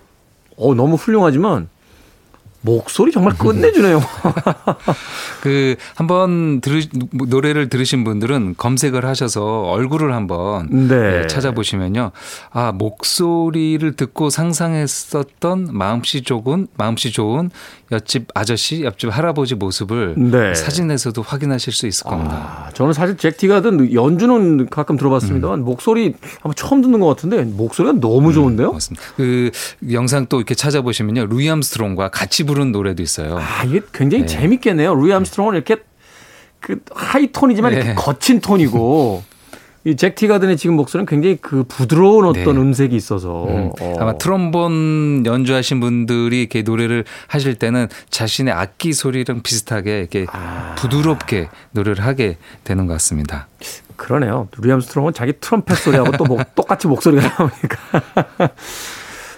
[0.56, 1.69] 어, 너무 훌륭하지만
[2.63, 4.02] 목소리 정말 끝내주네요.
[5.41, 11.23] 그 한번 들으 노래를 들으신 분들은 검색을 하셔서 얼굴을 한번 네.
[11.23, 12.12] 예, 찾아보시면요.
[12.52, 17.52] 아, 목소리를 듣고 상상했었던 마음씨 좋은 마음씨 좋은
[17.91, 20.56] 옆집 아저씨, 옆집 할아버지 모습을 네.
[20.56, 22.67] 사진에서도 확인하실 수 있을 겁니다.
[22.67, 27.99] 아, 저는 사실 잭 티가든 연주는 가끔 들어봤습니다만 목소리 아마 처음 듣는 것 같은데 목소리가
[27.99, 28.71] 너무 좋은데요.
[28.71, 29.06] 맞습니다.
[29.17, 29.52] 그
[29.91, 31.26] 영상 또 이렇게 찾아보시면요.
[31.26, 33.38] 루이 암스트롱과 같이 부른 노래도 있어요.
[33.39, 34.28] 아, 이게 굉장히 네.
[34.28, 34.94] 재밌겠네요.
[34.96, 35.78] 루이 암스트롱은 이렇게
[36.60, 37.96] 그 하이 톤이지만 이렇게 네.
[37.96, 39.24] 거친 톤이고
[39.86, 42.62] 이 잭 티가든의 지금 목소리는 굉장히 그 부드러운 어떤 네.
[42.62, 43.96] 음색이 있어서 음, 어.
[44.00, 50.74] 아마 트롬본 연주하신 분들이 이렇게 노래를 하실 때는 자신의 악기 소리랑 비슷하게 이렇게 아.
[50.78, 53.48] 부드럽게 노래를 하게 되는 것 같습니다.
[53.98, 54.48] 그러네요.
[54.58, 58.50] 루이 암스트롱은 자기 트럼펫 소리하고 또 목- 똑같이 목소리가 나오니까.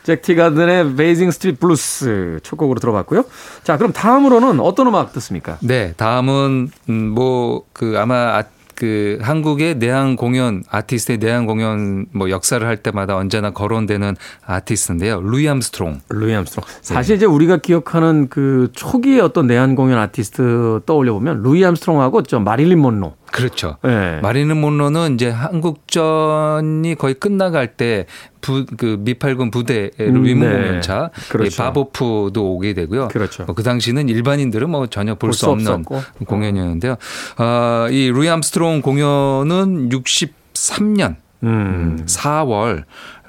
[0.06, 3.26] 잭 티가든의 Basin Street Blues 첫 곡으로 들어봤고요.
[3.64, 5.58] 자, 그럼 다음으로는 어떤 음악 듣습니까?
[5.62, 8.44] 네, 다음은 음, 뭐그 아마 아,
[8.76, 14.16] 그 한국의 내한 공연 아티스트의 내한 공연 뭐 역사를 할 때마다 언제나 거론되는
[14.46, 15.22] 아티스트인데요.
[15.22, 16.02] 루이 암스트롱.
[16.10, 16.66] 루이 암스트롱.
[16.82, 22.40] 사실 이제 우리가 기억하는 그 초기의 어떤 내한 공연 아티스트 떠올려 보면 루이 암스트롱하고 저
[22.40, 23.78] 마릴린 먼로 그렇죠.
[23.84, 24.20] 네.
[24.22, 28.06] 마릴린 몬로는 이제 한국전이 거의 끝나갈 때
[28.42, 30.56] 부, 그 미팔군 부대를 음, 위문 네.
[30.56, 31.54] 공연차 그렇죠.
[31.54, 33.10] 이 밥 호프도 오게 되고요.
[33.10, 33.44] 그렇죠.
[33.46, 36.02] 뭐 그 당시는 일반인들은 뭐 전혀 볼 수 없는 없었고.
[36.26, 36.96] 공연이었는데요.
[37.38, 41.98] 아, 이 루이 암스트롱 공연은 63년 음.
[42.06, 42.84] 4월에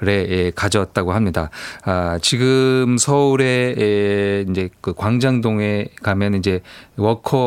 [0.07, 1.49] 예, 가졌다고 합니다.
[1.85, 6.61] 아, 지금 서울에 예, 이제 그 광장동에 가면 이제
[6.97, 7.37] 워커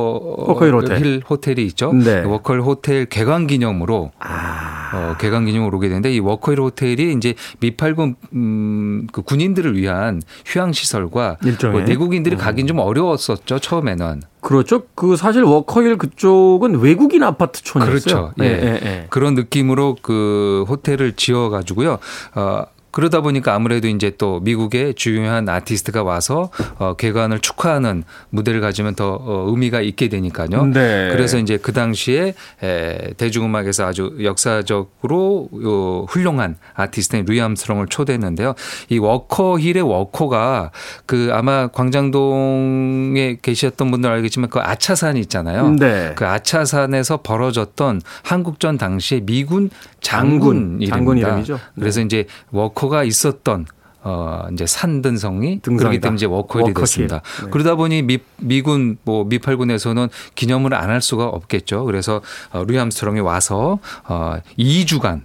[0.49, 1.21] 워커힐 호텔.
[1.29, 1.93] 호텔이 있죠.
[1.93, 2.23] 네.
[2.25, 4.91] 워커힐 호텔 개관 기념으로 아.
[4.93, 10.73] 어, 개관 기념으로 오게 되는데 이 워커힐 호텔이 이제 미팔군 음, 그 군인들을 위한 휴양
[10.73, 11.37] 시설과.
[11.71, 14.23] 뭐 내국인들이 가긴 좀 어려웠었죠 처음에는.
[14.51, 14.83] 그렇죠.
[14.97, 18.33] 그 사실 워커힐 그쪽은 외국인 아파트촌이었어요.
[18.33, 18.33] 그렇죠.
[18.41, 18.45] 예.
[18.47, 19.07] 예, 예.
[19.09, 22.01] 그런 느낌으로 그 호텔을 지어 가지고요.
[22.35, 28.95] 어 그러다 보니까 아무래도 이제 또 미국의 중요한 아티스트가 와서 어 개관을 축하하는 무대를 가지면
[28.95, 30.67] 더 어, 의미가 있게 되니까요.
[30.67, 31.09] 네.
[31.13, 38.55] 그래서 이제 그 당시에 에, 대중음악에서 아주 역사적으로 요 훌륭한 아티스트인 루이 암스트롱을 초대했는데요.
[38.89, 40.71] 이 워커힐의 워커가
[41.07, 45.71] 그 아마 광장동에 계셨던 분들 알겠지만 그 아차산이 있잖아요.
[45.79, 46.13] 네.
[46.17, 50.87] 그 아차산에서 벌어졌던 한국전 당시의 미군 장군, 장군.
[50.89, 51.55] 장군 이름이죠.
[51.55, 51.61] 네.
[51.79, 53.67] 그래서 이제 워커가 있었던
[54.03, 55.61] 어 이제 산등성이.
[55.61, 56.75] 그렇기 때문에 이제 워커힐이 워커힐.
[56.83, 57.21] 됐습니다.
[57.45, 57.51] 네.
[57.51, 61.85] 그러다 보니 미, 미군 뭐 미팔군에서는 기념을 안 할 수가 없겠죠.
[61.85, 65.23] 그래서 어, 루이 암스트롱이 와서 어 2주간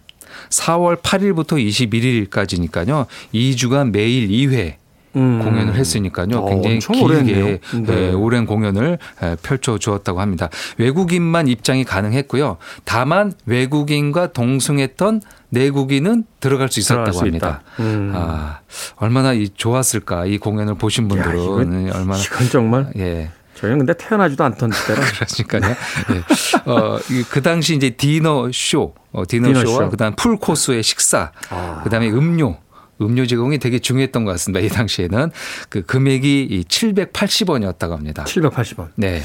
[0.49, 1.53] 4월 8일부터
[2.29, 3.05] 21일까지니까요.
[3.33, 4.75] 2주간 매일 2회
[5.15, 5.39] 음.
[5.43, 6.27] 공연을 했으니까요.
[6.37, 6.79] 어, 굉장히.
[6.79, 8.09] 길게 네.
[8.09, 10.49] 예, 오랜 공연을 예, 펼쳐 주었다고 합니다.
[10.77, 12.57] 외국인만 입장이 가능했고요.
[12.83, 17.61] 다만 외국인과 동승했던 내국인은 들어갈 수 들어갈 있었다고 수 합니다.
[17.77, 17.83] 있다.
[17.83, 18.11] 음.
[18.15, 18.59] 아,
[18.97, 23.29] 얼마나 이 좋았을까 이 공연을 보신 야, 분들은 이건- 얼마나 이건 정말 예.
[23.55, 24.99] 저희는 근데 태어나지도 않던 때라
[25.47, 25.75] 그러니까요.
[26.11, 26.69] 예.
[26.69, 29.89] 어, 이그 당시 이제 디너 쇼, 어, 디너, 디너 쇼와 쇼.
[29.91, 31.79] 그다음 풀 코스의 식사, 아.
[31.85, 32.57] 그다음에 음료
[33.01, 34.59] 음료 제공이 되게 중요했던 것 같습니다.
[34.65, 35.31] 이 당시에는
[35.69, 38.23] 그 금액이 780원이었다고 합니다.
[38.25, 38.87] 780원.
[38.95, 39.21] 네.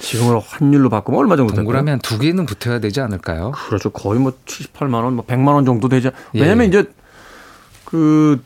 [0.00, 1.54] 지금으로 환율로 바꾸면 얼마 정도?
[1.54, 3.52] 동그라미 한 두 개는 붙어야 되지 않을까요?
[3.52, 3.90] 그렇죠.
[3.90, 6.10] 거의 뭐 78만 원, 뭐 100만 원 정도 되죠.
[6.34, 6.40] 예.
[6.40, 6.84] 왜냐면 이제
[7.84, 8.42] 그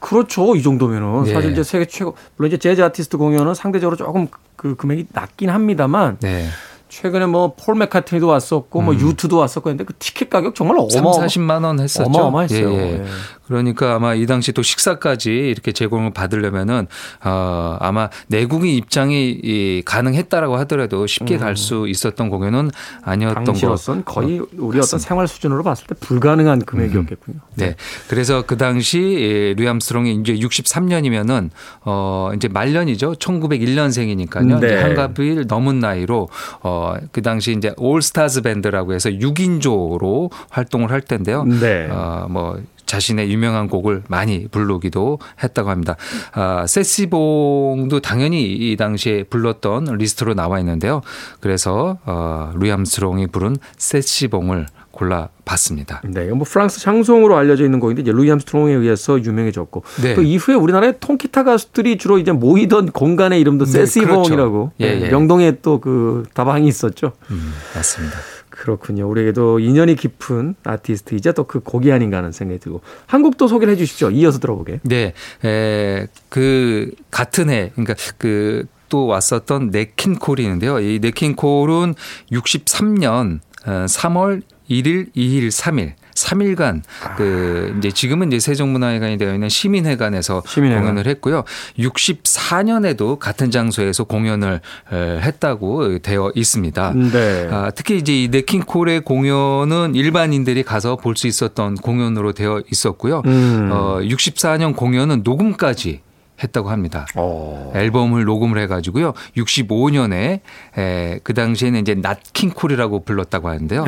[0.00, 0.54] 그렇죠.
[0.56, 1.32] 이 정도면은 예.
[1.34, 6.18] 사실 이제 세계 최고 물론 이제 재즈 아티스트 공연은 상대적으로 조금 그 금액이 낮긴 합니다만
[6.20, 6.46] 네.
[6.88, 11.64] 최근에 뭐폴 맥카트니도 왔었고 뭐 유투도 왔었고 했는데 그 티켓 가격 정말 3, 어마 40만
[11.64, 12.08] 원 했었죠.
[12.08, 12.72] 어마어마했어요.
[12.72, 12.92] 예, 예.
[13.00, 13.04] 예.
[13.48, 16.86] 그러니까 아마 이 당시 또 식사까지 이렇게 제공을 받으려면은
[17.24, 22.70] 어 아마 내국인 입장이 이 가능했다라고 하더라도 쉽게 갈수 있었던 공연은
[23.02, 23.40] 아니었던 거.
[23.40, 23.44] 음.
[23.44, 24.98] 당시로선 거의 우리 어떤.
[24.98, 27.38] 생활 수준으로 봤을 때 불가능한 금액이었겠군요.
[27.54, 27.74] 네.
[28.08, 31.50] 그래서 그 당시 예, 루암스트롱이 이제 63년이면은
[31.84, 33.14] 어 이제 말년이죠.
[33.14, 34.60] 1901년생이니까요.
[34.60, 34.82] 네.
[34.82, 36.28] 한갑일 넘은 나이로
[36.60, 41.44] 어그 당시 이제 올스타즈 밴드라고 해서 6인조로 활동을 할 텐데요.
[41.44, 41.88] 네.
[41.88, 45.96] 어뭐 자신의 유명한 곡을 많이 부르기도 했다고 합니다.
[46.32, 51.02] 아, 세시봉도 당연히 이 당시에 불렀던 리스트로 나와 있는데요.
[51.40, 56.02] 그래서 어, 루이 암스트롱이 부른 세시봉을 골라봤습니다.
[56.06, 60.14] 네, 뭐 프랑스 샹송으로 알려져 있는 곡인데 이제 루이 암스트롱에 의해서 유명해졌고 네.
[60.14, 64.94] 또 이후에 우리나라의 통기타 가수들이 주로 이제 모이던 공간의 이름도 네, 세시봉이라고 그렇죠.
[64.96, 65.10] 예, 예.
[65.10, 67.12] 명동에 또 그 다방이 있었죠.
[67.30, 68.16] 음, 맞습니다.
[68.58, 69.08] 그렇군요.
[69.08, 73.76] 우리에게도 인연이 깊은 아티스트이자 또 그 곡이 아닌가 하는 생각이 들고 한 곡도 소개를 해
[73.76, 74.10] 주십시오.
[74.10, 74.80] 이어서 들어보게.
[74.82, 80.80] 네, 에, 그 같은 해, 그러니까 그 또 왔었던 냇 킹 콜이 있는데요.
[80.80, 81.94] 이 냇 킹 콜은
[82.32, 85.92] 63년 3월 1일, 2일, 3일.
[86.26, 86.82] 3일간
[87.16, 90.82] 그 이제 지금은 이제 세종문화회관이 되어 있는 시민회관에서 시민회관.
[90.82, 91.44] 공연을 했고요.
[91.78, 94.60] 64년에도 같은 장소에서 공연을
[94.92, 96.92] 에, 했다고 되어 있습니다.
[97.12, 97.48] 네.
[97.50, 103.22] 아, 특히 이제 이 네킹 콜의 공연은 일반인들이 가서 볼 수 있었던 공연으로 되어 있었고요.
[103.26, 103.70] 음.
[103.72, 106.00] 어, 64년 공연은 녹음까지
[106.42, 107.06] 했다고 합니다.
[107.16, 107.72] 어.
[107.74, 109.12] 앨범을 녹음을 해가지고요.
[109.36, 110.40] 65년에
[110.78, 113.84] 에, 그 당시에는 이제 낫킹콜이라고 불렀다고 하는데요.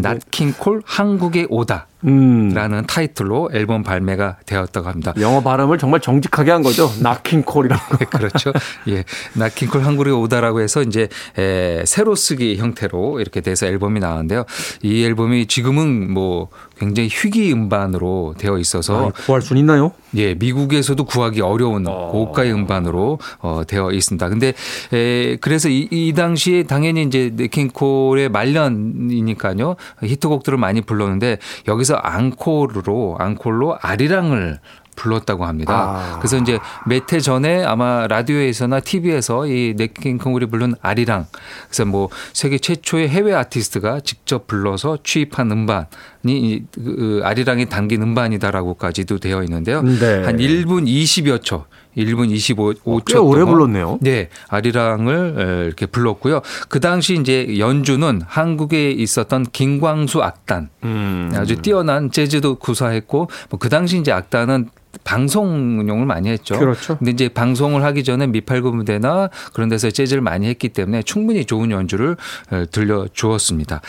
[0.00, 1.86] 낫킹콜 한국에 오다.
[2.04, 2.50] 음.
[2.52, 5.12] 라는 타이틀로 앨범 발매가 되었다고 합니다.
[5.20, 6.90] 영어 발음을 정말 정직하게 한 거죠.
[7.00, 7.98] 나킹콜이라고.
[7.98, 8.52] 네, 그렇죠.
[8.88, 9.04] 예.
[9.34, 14.44] 나킹콜 한국에 오다라고 해서 이제 에, 새로 쓰기 형태로 이렇게 돼서 앨범이 나왔는데요.
[14.82, 16.48] 이 앨범이 지금은 뭐
[16.82, 19.92] 굉장히 희귀 음반으로 되어 있어서 아, 구할 수 있나요?
[20.16, 22.08] 예, 미국에서도 구하기 어려운 어.
[22.08, 24.28] 고가의 음반으로 어, 되어 있습니다.
[24.28, 24.52] 근데
[24.92, 29.76] 에, 그래서 이, 이 당시에 당연히 이제 네킹콜의 말년이니까요.
[30.02, 34.58] 히트곡들을 많이 불렀는데 여기서 앙콜로 앙콜로 아리랑을
[34.96, 35.72] 불렀다고 합니다.
[35.74, 36.18] 아.
[36.18, 41.26] 그래서 이제 몇 해 전에 아마 라디오에서나 TV에서 이 네킹콜이 부른 아리랑
[41.68, 45.86] 그래서 뭐 세계 최초의 해외 아티스트가 직접 불러서 취입한 음반이
[46.26, 49.82] 이, 그, 아리랑이 담긴 음반이다라고까지도 되어 있는데요.
[49.82, 50.22] 네.
[50.24, 51.64] 한 1분 20여 초,
[51.96, 53.98] 1분 25초 꽤 오래 불렀네요.
[54.00, 56.40] 네, 아리랑을 에, 이렇게 불렀고요.
[56.68, 61.30] 그 당시 이제 연주는 한국에 있었던 김광수 악단 음.
[61.34, 64.70] 아주 뛰어난 재즈도 구사했고 뭐 그 당시 이제 악단은
[65.04, 66.58] 방송용을 많이 했죠.
[66.58, 66.98] 그렇죠.
[66.98, 71.70] 근데 이제 방송을 하기 전에 미팔구 무대나 그런 데서 재즈를 많이 했기 때문에 충분히 좋은
[71.70, 72.16] 연주를
[72.52, 73.80] 에, 들려 주었습니다.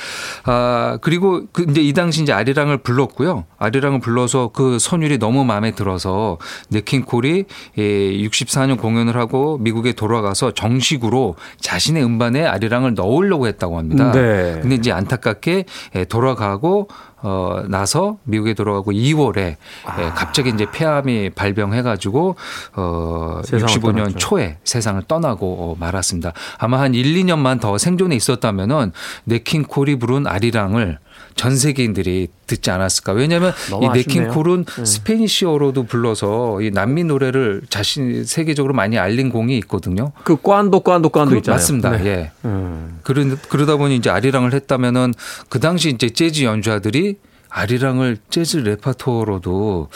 [0.46, 3.46] 아, 그리고 그 이제 이 당시 이제 아리랑을 불렀고요.
[3.58, 6.38] 아리랑을 불러서 그 선율이 너무 마음에 들어서
[6.70, 7.46] 네킹콜이
[7.78, 14.12] 예, 64년 공연을 하고 미국에 돌아가서 정식으로 자신의 음반에 아리랑을 넣으려고 했다고 합니다.
[14.12, 14.60] 네.
[14.62, 16.88] 근데 이제 안타깝게 예, 돌아가고
[17.24, 19.56] 어 나서 미국에 돌아가고 2월에
[19.86, 20.02] 아.
[20.02, 22.36] 예, 갑자기 이제 폐암이 발병해가지고
[22.76, 24.18] 어 세상을 65년 떠났죠.
[24.18, 26.34] 초에 세상을 떠나고 어, 말았습니다.
[26.58, 28.92] 아마 한 1, 2년만 더 생존해 있었다면은
[29.24, 31.00] 네킹콜이 부른 아리랑을
[31.36, 33.13] 전 세계인들이 듣지 않았을까.
[33.13, 33.89] 왜냐하면 너무 이.
[33.98, 40.12] 네킹콜은 스페니시어로도 불러서 이 난민 노래를 자신 세계적으로 많이 알린 공이 있거든요.
[40.24, 41.56] 그 꽌도 꽌도 꽌도 그- 있잖아요.
[41.58, 41.89] 맞습니다.
[41.98, 42.06] 네.
[42.06, 42.32] 예.
[42.46, 43.00] 음.
[43.04, 45.13] 그러, 그러다 보니 이제 아리랑을 했다면은
[45.50, 47.17] 그 당시 이제 재즈 연주자들이
[47.50, 49.89] 아리랑을 재즈 레파토리로도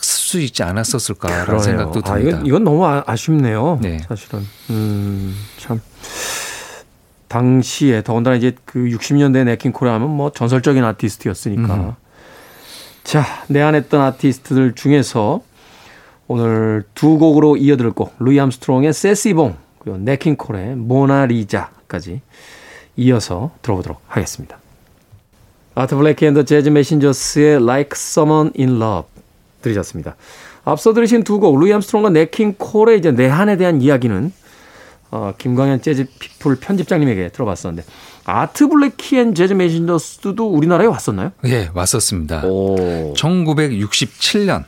[0.00, 1.62] 쓸 수 있지 않았었을까라는 그러네요.
[1.62, 2.36] 생각도 아, 듭니다.
[2.36, 3.78] 이건, 이건 너무 아, 아쉽네요.
[3.80, 3.98] 네.
[4.08, 4.44] 사실은.
[4.70, 5.80] 음, 참.
[7.28, 11.74] 당시에 더군다나 이제 그 60년대 냇 킹 콜에 하면 뭐 전설적인 아티스트였으니까.
[11.74, 11.92] 음.
[13.04, 15.42] 자, 내한했던 아티스트들 중에서
[16.26, 22.20] 오늘 두 곡으로 이어들 곡, 루이 암스트롱의 세시봉, 그리고 냇 킹 콜의 모나리자까지
[22.96, 24.58] 이어서 들어보도록 하겠습니다.
[25.74, 29.08] 아트 블래키 앤 더 재즈 메신저스의 Like Someone in Love
[29.62, 30.16] 들으셨습니다.
[30.64, 34.32] 앞서 들으신 두 곡, 루이 암스트롱과 냇 킹 콜의 이제 내한에 대한 이야기는
[35.10, 37.88] 어, 김광현 재즈 피플 편집장님에게 들어봤었는데
[38.24, 41.32] 아트 블래키 앤 재즈 메신저스도 우리나라에 왔었나요?
[41.46, 42.44] 예, 왔었습니다.
[42.44, 43.14] 오.
[43.14, 44.64] 1967년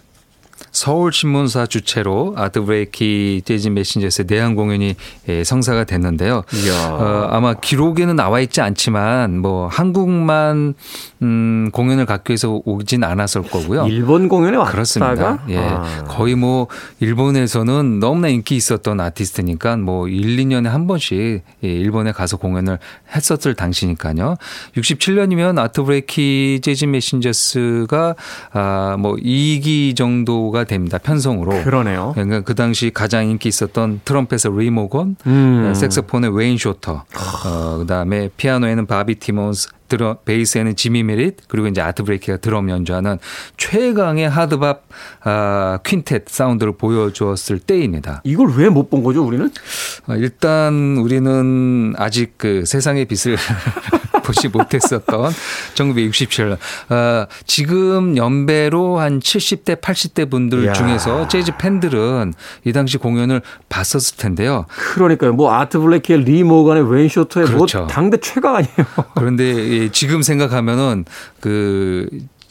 [0.73, 4.95] 서울신문사 주최로 아트 블래키 재즈 메신저스의 내한 공연이
[5.29, 6.43] 예, 성사가 됐는데요.
[6.91, 10.75] 어, 아마 기록에는 나와 있지 않지만 뭐 한국만
[11.23, 13.87] 음, 공연을 갖기 위해서 오진 않았을 거고요.
[13.89, 15.45] 일본 공연에 왔다가 그렇습니다.
[15.49, 15.59] 예.
[15.59, 16.05] 아.
[16.09, 16.69] 거의 뭐
[17.01, 22.79] 일본에서는 너무나 인기 있었던 아티스트니까 뭐 1, 2년에 한 번씩 예, 일본에 가서 공연을
[23.15, 24.37] 했었을 당시니까요.
[24.77, 28.15] 67년이면 아트 블래키 재즈 메신저스가
[28.53, 30.99] 아, 뭐 2기 정도가 됩니다.
[30.99, 31.63] 편성으로.
[31.65, 32.13] 그러네요.
[32.15, 35.73] 그러니까 그 당시 가장 인기 있었던 트럼펫의 리 모건, 음.
[35.75, 37.05] 색소폰의 웨인 쇼터,
[37.47, 43.19] 어, 그다음에 피아노에는 바비 티몬스, 드럼, 베이스에는 지미 메릿, 그리고 이제 아트 블래키가 드럼 연주하는
[43.57, 44.85] 최강의 hard bop
[45.25, 48.21] 아, quintet 사운드를 보여주었을 때입니다.
[48.25, 49.51] 이걸 왜 못 본 거죠, 우리는?
[50.07, 53.37] 어, 일단 우리는 아직 그 세상의 빛을
[54.31, 55.33] 보지 못했었던
[55.75, 56.59] 1967년.
[56.89, 60.73] 어, 지금 연배로 한 70대, 80대 분들 이야.
[60.73, 64.67] 중에서 재즈 팬들은 이 당시 공연을 봤었을 텐데요.
[64.95, 65.33] 그러니까요.
[65.33, 67.79] 뭐 아트 블랙의 리 모건의 웨인 쇼터의 그렇죠.
[67.79, 68.87] 뭐 당대 최강 아니에요.
[69.15, 71.05] 그런데 예, 지금 생각하면은
[71.41, 72.09] 그,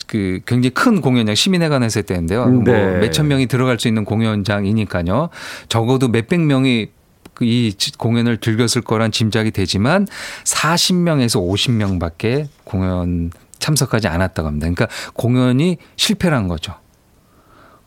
[0.08, 2.46] 그 굉장히 큰 공연장 시민회관 했을 때인데요.
[2.48, 2.72] 네.
[2.72, 5.30] 뭐 몇천 명이 들어갈 수 있는 공연장이니까요.
[5.68, 6.92] 적어도 몇백 명이 그
[7.42, 10.08] 이 공연을 즐겼을 거란 짐작이 되지만
[10.44, 14.66] 40명에서 50명밖에 공연 참석하지 않았다고 합니다.
[14.66, 16.76] 그러니까 공연이 실패한 거죠.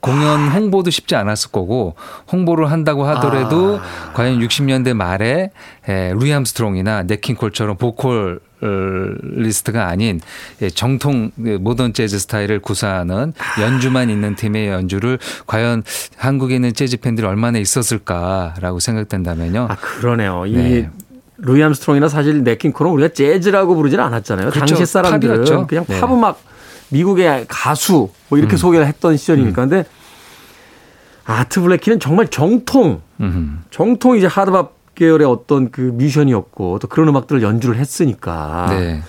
[0.02, 1.94] 공연 홍보도 쉽지 않았을 거고
[2.30, 3.80] 홍보를 한다고 하더라도
[4.14, 5.52] 과연 60년대 말에
[5.88, 8.66] 에, 루이 암스트롱이나 냇 킹 콜처럼 보컬 어,
[9.22, 10.20] 리스트가 아닌
[10.60, 15.84] 예, 정통 그 모던 재즈 스타일을 구사하는 연주만 있는 팀의 연주를 과연
[16.16, 19.68] 한국에 있는 재즈 팬들이 얼마나 있었을까라고 생각된다면요.
[19.70, 20.46] 아, 그러네요.
[20.46, 20.90] 이 네.
[21.38, 24.50] 루이 암스트롱이나 사실 냇 킹 콜은 우리가 재즈라고 부르지는 않았잖아요.
[24.50, 24.74] 그렇죠.
[24.74, 25.66] 당시 사람들은 팝이었죠.
[25.68, 25.96] 그냥 네.
[25.96, 26.00] 음.
[26.00, 26.51] 팝음악
[26.92, 29.62] 미국의 가수 뭐 이렇게 소개를 했던 시절이니까.
[29.62, 29.84] 근데
[31.24, 33.64] 아트 블랙키는 정말 정통, 음.
[33.70, 38.66] 정통 이제 하드밥 계열의 어떤 그 뮤션이었고 또 그런 음악들을 연주를 했으니까.
[38.70, 39.02] 네.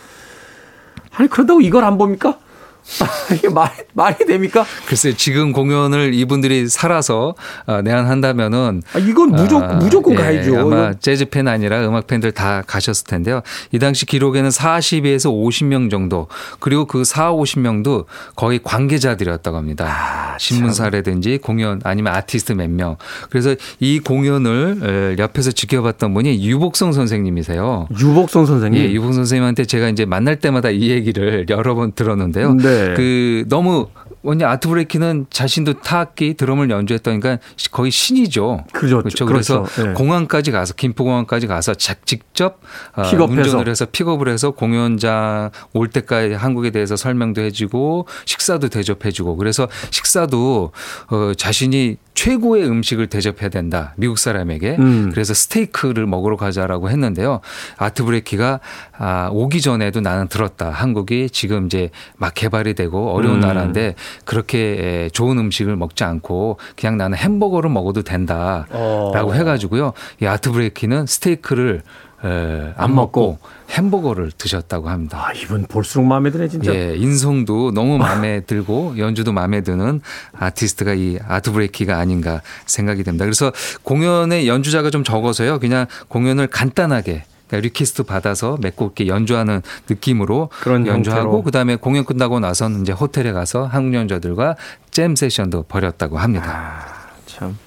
[1.15, 2.37] 아니 그런다고 이걸 안 봅니까?
[3.33, 4.65] 이게 말, 말이 됩니까?
[4.85, 10.59] 글쎄 지금 공연을 이분들이 살아서 어, 내한한다면은 아, 이건 무조건, 아, 무조건 예, 가야죠.
[10.59, 13.41] 아마 재즈 팬 아니라 음악 팬들 다 가셨을 텐데요.
[13.71, 16.27] 이 당시 기록에는 40에서 50명 정도
[16.59, 19.85] 그리고 그 4, 50명도 거의 관계자들이었다고 합니다.
[19.87, 22.97] 아, 신문사라든지 공연 아니면 아티스트 몇 명.
[23.29, 27.87] 그래서 이 공연을 에, 옆에서 지켜봤던 분이 유복성 선생님이세요.
[27.99, 28.81] 유복성 선생님.
[28.81, 32.53] 예, 유복 선생님한테 제가 이제 만날 때마다 이 얘기를 여러 번 들었는데요.
[32.55, 32.72] 네.
[32.95, 33.87] 그 너무
[34.21, 37.39] 뭐냐 아트 브레이키는 자신도 타악기 드럼을 연주했다니까
[37.71, 38.63] 거의 신이죠.
[38.71, 38.99] 그죠.
[39.01, 39.25] 그렇죠.
[39.25, 39.63] 그렇죠.
[39.65, 39.93] 그래서 예.
[39.93, 42.59] 공항까지 가서 김포공항까지 가서 자- 직접
[42.95, 43.41] 어, 픽업해서.
[43.41, 50.71] 운전을 해서 픽업을 해서 공연장 올 때까지 한국에 대해서 설명도 해주고 식사도 대접해주고 그래서 식사도
[51.09, 55.09] 어, 자신이 최고의 음식을 대접해야 된다 미국 사람에게 음.
[55.11, 57.41] 그래서 스테이크를 먹으러 가자라고 했는데요
[57.77, 58.59] 아트 브레이키가
[58.97, 63.39] 아, 오기 전에도 나는 들었다 한국이 지금 이제 막 개발이 되고 어려운 음.
[63.41, 63.95] 나라인데
[64.25, 69.33] 그렇게 에, 좋은 음식을 먹지 않고 그냥 나는 햄버거를 먹어도 된다라고 어.
[69.33, 69.93] 해가지고요.
[70.21, 71.81] 이 아트 블레이키는 스테이크를
[72.23, 73.39] 에, 안, 안 먹고.
[73.69, 75.25] 햄버거를 드셨다고 합니다.
[75.27, 76.73] 아, 이분 볼수록 마음에 드네, 진짜.
[76.73, 80.01] 예, 인성도 너무 마음에 들고 연주도 마음에 드는
[80.37, 83.25] 아티스트가 이 아트 블레이키가 아닌가 생각이 됩니다.
[83.25, 83.51] 그래서
[83.83, 85.59] 공연의 연주자가 좀 적어서요.
[85.59, 91.43] 그냥 공연을 간단하게 그러니까 request 받아서 몇곡 이렇게 연주하는 느낌으로 그런 연주하고 형태로.
[91.43, 94.55] 그다음에 공연 끝나고 나선 이제 호텔에 가서 한국 연주자들과
[94.91, 96.85] 잼 세션도 벌였다고 합니다.
[97.25, 97.57] 참.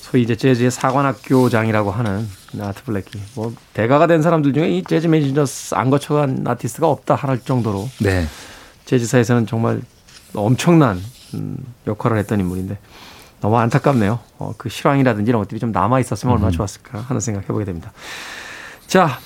[0.00, 2.28] 소위 이제 재즈의 사관학교장이라고 하는
[2.60, 7.38] 아트 블레이키 뭐 대가가 된 사람들 중에 이 재즈 메신저스 안 거쳐간 아티스트가 없다 할
[7.40, 8.26] 정도로 네.
[8.86, 9.82] 재즈사에서는 정말
[10.34, 11.00] 엄청난
[11.34, 12.78] 음, 역할을 했던 인물인데
[13.40, 14.18] 너무 안타깝네요.
[14.38, 17.92] 어, 그 실황이라든지 이런 것들이 좀 남아 있었으면 얼마나 좋았을까 하는 생각 해보게 됩니다.
[18.86, 19.18] 자,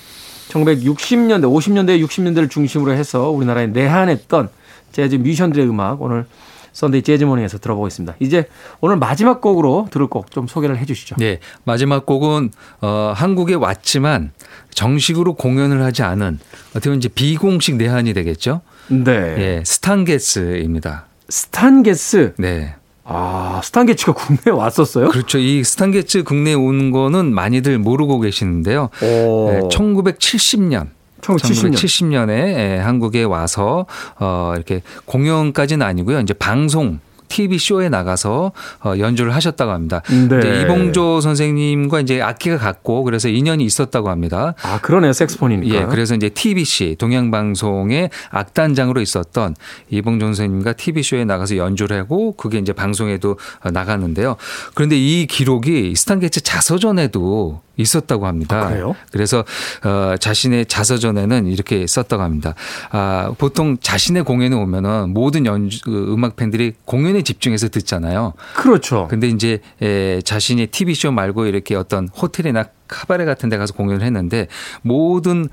[0.49, 4.49] 1960년대, 50년대, 60년대를 중심으로 해서 우리나라에 내한했던
[4.91, 6.25] 재즈 뮤지션들의 음악 오늘
[6.73, 8.15] 썬데이 재즈 모닝에서 들어보고 있습니다.
[8.19, 8.47] 이제
[8.81, 11.15] 오늘 마지막 곡으로 들을 곡 좀 소개를 해 주시죠.
[11.19, 12.51] 네, 마지막 곡은
[12.81, 14.31] 어, 한국에 왔지만
[14.71, 16.39] 정식으로 공연을 하지 않은
[16.71, 18.61] 어떻게 보면 이제 비공식 내한이 되겠죠.
[18.87, 19.11] 네.
[19.11, 21.05] 예, 스탄 게츠입니다.
[21.29, 22.33] 스탄 게츠.
[22.37, 22.75] 네.
[23.05, 25.09] 아, 스탄 게츠가 국내에 왔었어요?
[25.09, 25.37] 그렇죠.
[25.37, 28.89] 이 스탄 게츠 국내에 온 거는 많이들 모르고 계시는데요.
[29.01, 29.51] 오.
[29.51, 30.87] 네, 1970년
[31.23, 31.73] 1970년.
[31.73, 33.85] 1970년에 한국에 와서
[34.19, 36.19] 어 이렇게 공연까지는 아니고요.
[36.19, 36.99] 이제 방송
[37.33, 38.51] TV 쇼에 나가서
[38.83, 40.01] 어, 연주를 하셨다고 합니다.
[40.29, 40.37] 네.
[40.37, 44.53] 이제 이봉조 선생님과 이제 악기가 같고 그래서 인연이 있었다고 합니다.
[44.61, 45.13] 아, 그러네요.
[45.13, 45.75] 색스폰이니까.
[45.75, 49.55] 예, 그래서 이제 TBC 동양방송의 악단장으로 있었던
[49.89, 54.35] 이봉조 선생님과 TV쇼에 나가서 연주를 하고 그게 이제 방송에도 어, 나갔는데요.
[54.75, 58.61] 그런데 이 기록이 스탄게츠 자서전에도 있었다고 합니다.
[58.61, 58.95] 아, 그래요?
[59.11, 59.43] 그래서
[59.83, 62.53] 어, 자신의 자서전에는 이렇게 썼다고 합니다.
[62.91, 68.33] 아, 보통 자신의 공연에 오면은 모든 연주 그 음악 팬들이 공연에 집중해서 듣잖아요.
[68.55, 69.07] 그렇죠.
[69.09, 74.05] 근데 이제 에, 자신이 TV 쇼 말고 이렇게 어떤 호텔이나 카바레 같은 데 가서 공연을
[74.05, 74.47] 했는데
[74.81, 75.49] 모든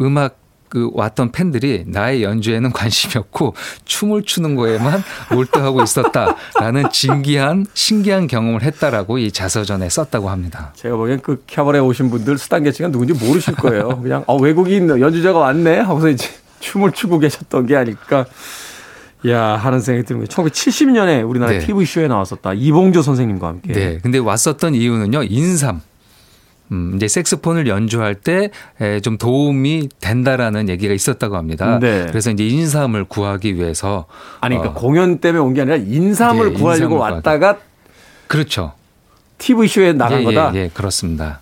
[0.00, 0.43] 음악
[0.74, 3.54] 그 왔던 팬들이 나의 연주에는 관심이 없고
[3.84, 10.72] 춤을 추는 거에만 몰두하고 있었다라는 진기한 신기한 경험을 했다라고 이 자서전에 썼다고 합니다.
[10.74, 14.00] 제가 보기엔 그 캐바레 오신 분들 스탄게츠가 누군지 모르실 거예요.
[14.02, 18.26] 그냥 어, 외국인 연주자가 왔네 하고서 이제 춤을 추고 계셨던 게 아닐까.
[19.28, 20.28] 야 하는 생각이 드는 거예요.
[20.28, 21.60] 1970년에 우리나라 네.
[21.60, 22.52] TV 쇼에 나왔었다.
[22.52, 23.72] 이봉조 선생님과 함께.
[23.72, 23.98] 네.
[24.02, 25.22] 근데 왔었던 이유는요.
[25.22, 25.80] 인삼.
[26.74, 28.50] 음, 이제 색소폰을 연주할 때
[29.02, 31.78] 좀 도움이 된다라는 얘기가 있었다고 합니다.
[31.78, 32.06] 네.
[32.08, 34.06] 그래서 이제 인삼을 구하기 위해서
[34.40, 37.58] 아니 그러니까 어, 공연 때문에 온 게 아니라 인삼을 네, 구하려고 인삼을 왔다가
[38.26, 38.72] 그렇죠.
[39.38, 40.52] TV 쇼에 나간 예, 거다.
[40.54, 41.40] 예, 예, 그렇습니다.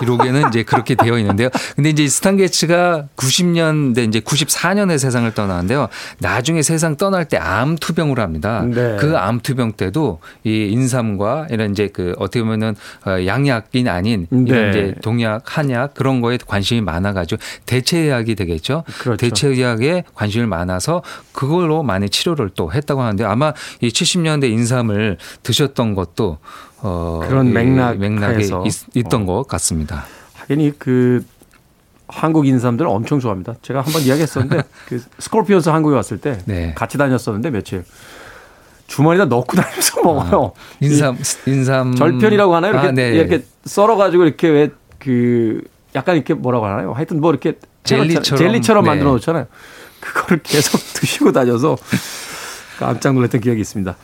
[0.00, 1.48] 기록에는 이제 그렇게 되어 있는데요.
[1.74, 5.88] 근데 이제 스탄게츠가 90년대 이제 94년에 세상을 떠나는데요.
[6.18, 8.64] 나중에 세상 떠날 때 암 투병을 합니다.
[8.66, 8.96] 네.
[8.96, 12.74] 그암 투병 때도 이 인삼과 이런 이제 그 어떻게 보면은
[13.06, 14.70] 어, 양약인 아닌 이런 네.
[14.70, 18.84] 이제 동약, 한약 그런 거에 관심이 많아 가지고 대체 의학이 되겠죠.
[18.98, 19.16] 그렇죠.
[19.16, 25.94] 대체 의학에 관심이 많아서 그걸로 많이 치료를 또 했다고 하는데 아마 이 70년대 인삼을 드셨던
[25.94, 26.38] 것도
[26.86, 28.44] 어, 그런 이 맥락 맥락에.
[28.94, 29.26] 있, 던 어.
[29.26, 30.04] 것 같습니다.
[30.34, 31.24] 하긴 이그
[32.08, 33.54] 한국 인삼들 엄청 좋아합니다.
[33.62, 36.72] 제가 한번 이야기했었는데 그 스콜피언스 한국에 왔을 때 네.
[36.74, 37.84] 같이 다녔었는데 며칠
[38.86, 40.52] 주머니에다 넣고 다니면서 먹어요.
[40.80, 42.72] 인삼 인삼 이 절편이라고 하나요?
[42.72, 43.08] 이렇게 아, 네.
[43.10, 45.60] 이렇게 썰어 가지고 이렇게 왜 그
[45.94, 46.92] 약간 이렇게 뭐라고 하나요?
[46.92, 48.38] 하여튼 뭐 이렇게 젤리처럼.
[48.38, 48.90] 젤리처럼 네.
[48.90, 49.46] 만들어 놓잖아요.
[50.00, 51.76] 그거를 계속 드시고 다녀서
[52.78, 53.94] 깜짝 놀랐던 기억이 있습니다.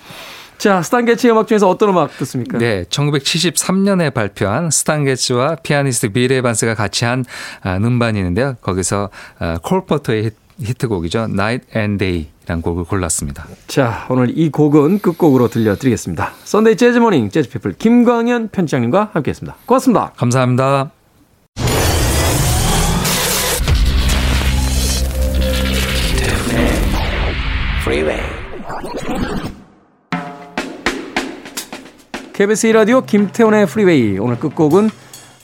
[0.62, 2.56] 자, 스탄 게츠의 음악 중에서 어떤 음악 듣습니까?
[2.56, 7.24] 네, 1973년에 발표한 스탄 게츠와 피아니스트 빌 에반스가 같이 한
[7.64, 8.54] 아, 음반이 있는데요.
[8.60, 9.10] 거기서
[9.40, 11.22] 아, 콜 포터의 히트- 히트곡이죠.
[11.30, 13.44] Night and Day라는 곡을 골랐습니다.
[13.66, 16.30] 자, 오늘 이 곡은 끝곡으로 들려드리겠습니다.
[16.44, 19.56] 썬데이 재즈 모닝 재즈 피플 김광현 편집장님과 함께했습니다.
[19.66, 20.12] 고맙습니다.
[20.16, 20.92] 감사합니다.
[27.82, 28.31] Freeway.
[32.32, 34.88] KBS 1라디오 김태훈의 프리웨이 오늘 끝곡은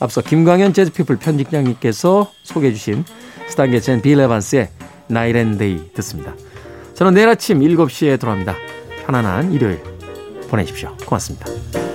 [0.00, 3.04] 앞서 김광현 재즈피플 편집장님께서 소개해 주신
[3.48, 4.70] 스탄 게츠 and 빌 에반스의
[5.08, 6.34] Night and Day 듣습니다.
[6.94, 8.56] 저는 내일 아침 7시에 돌아옵니다.
[9.06, 9.82] 편안한 일요일
[10.48, 10.96] 보내십시오.
[11.04, 11.87] 고맙습니다.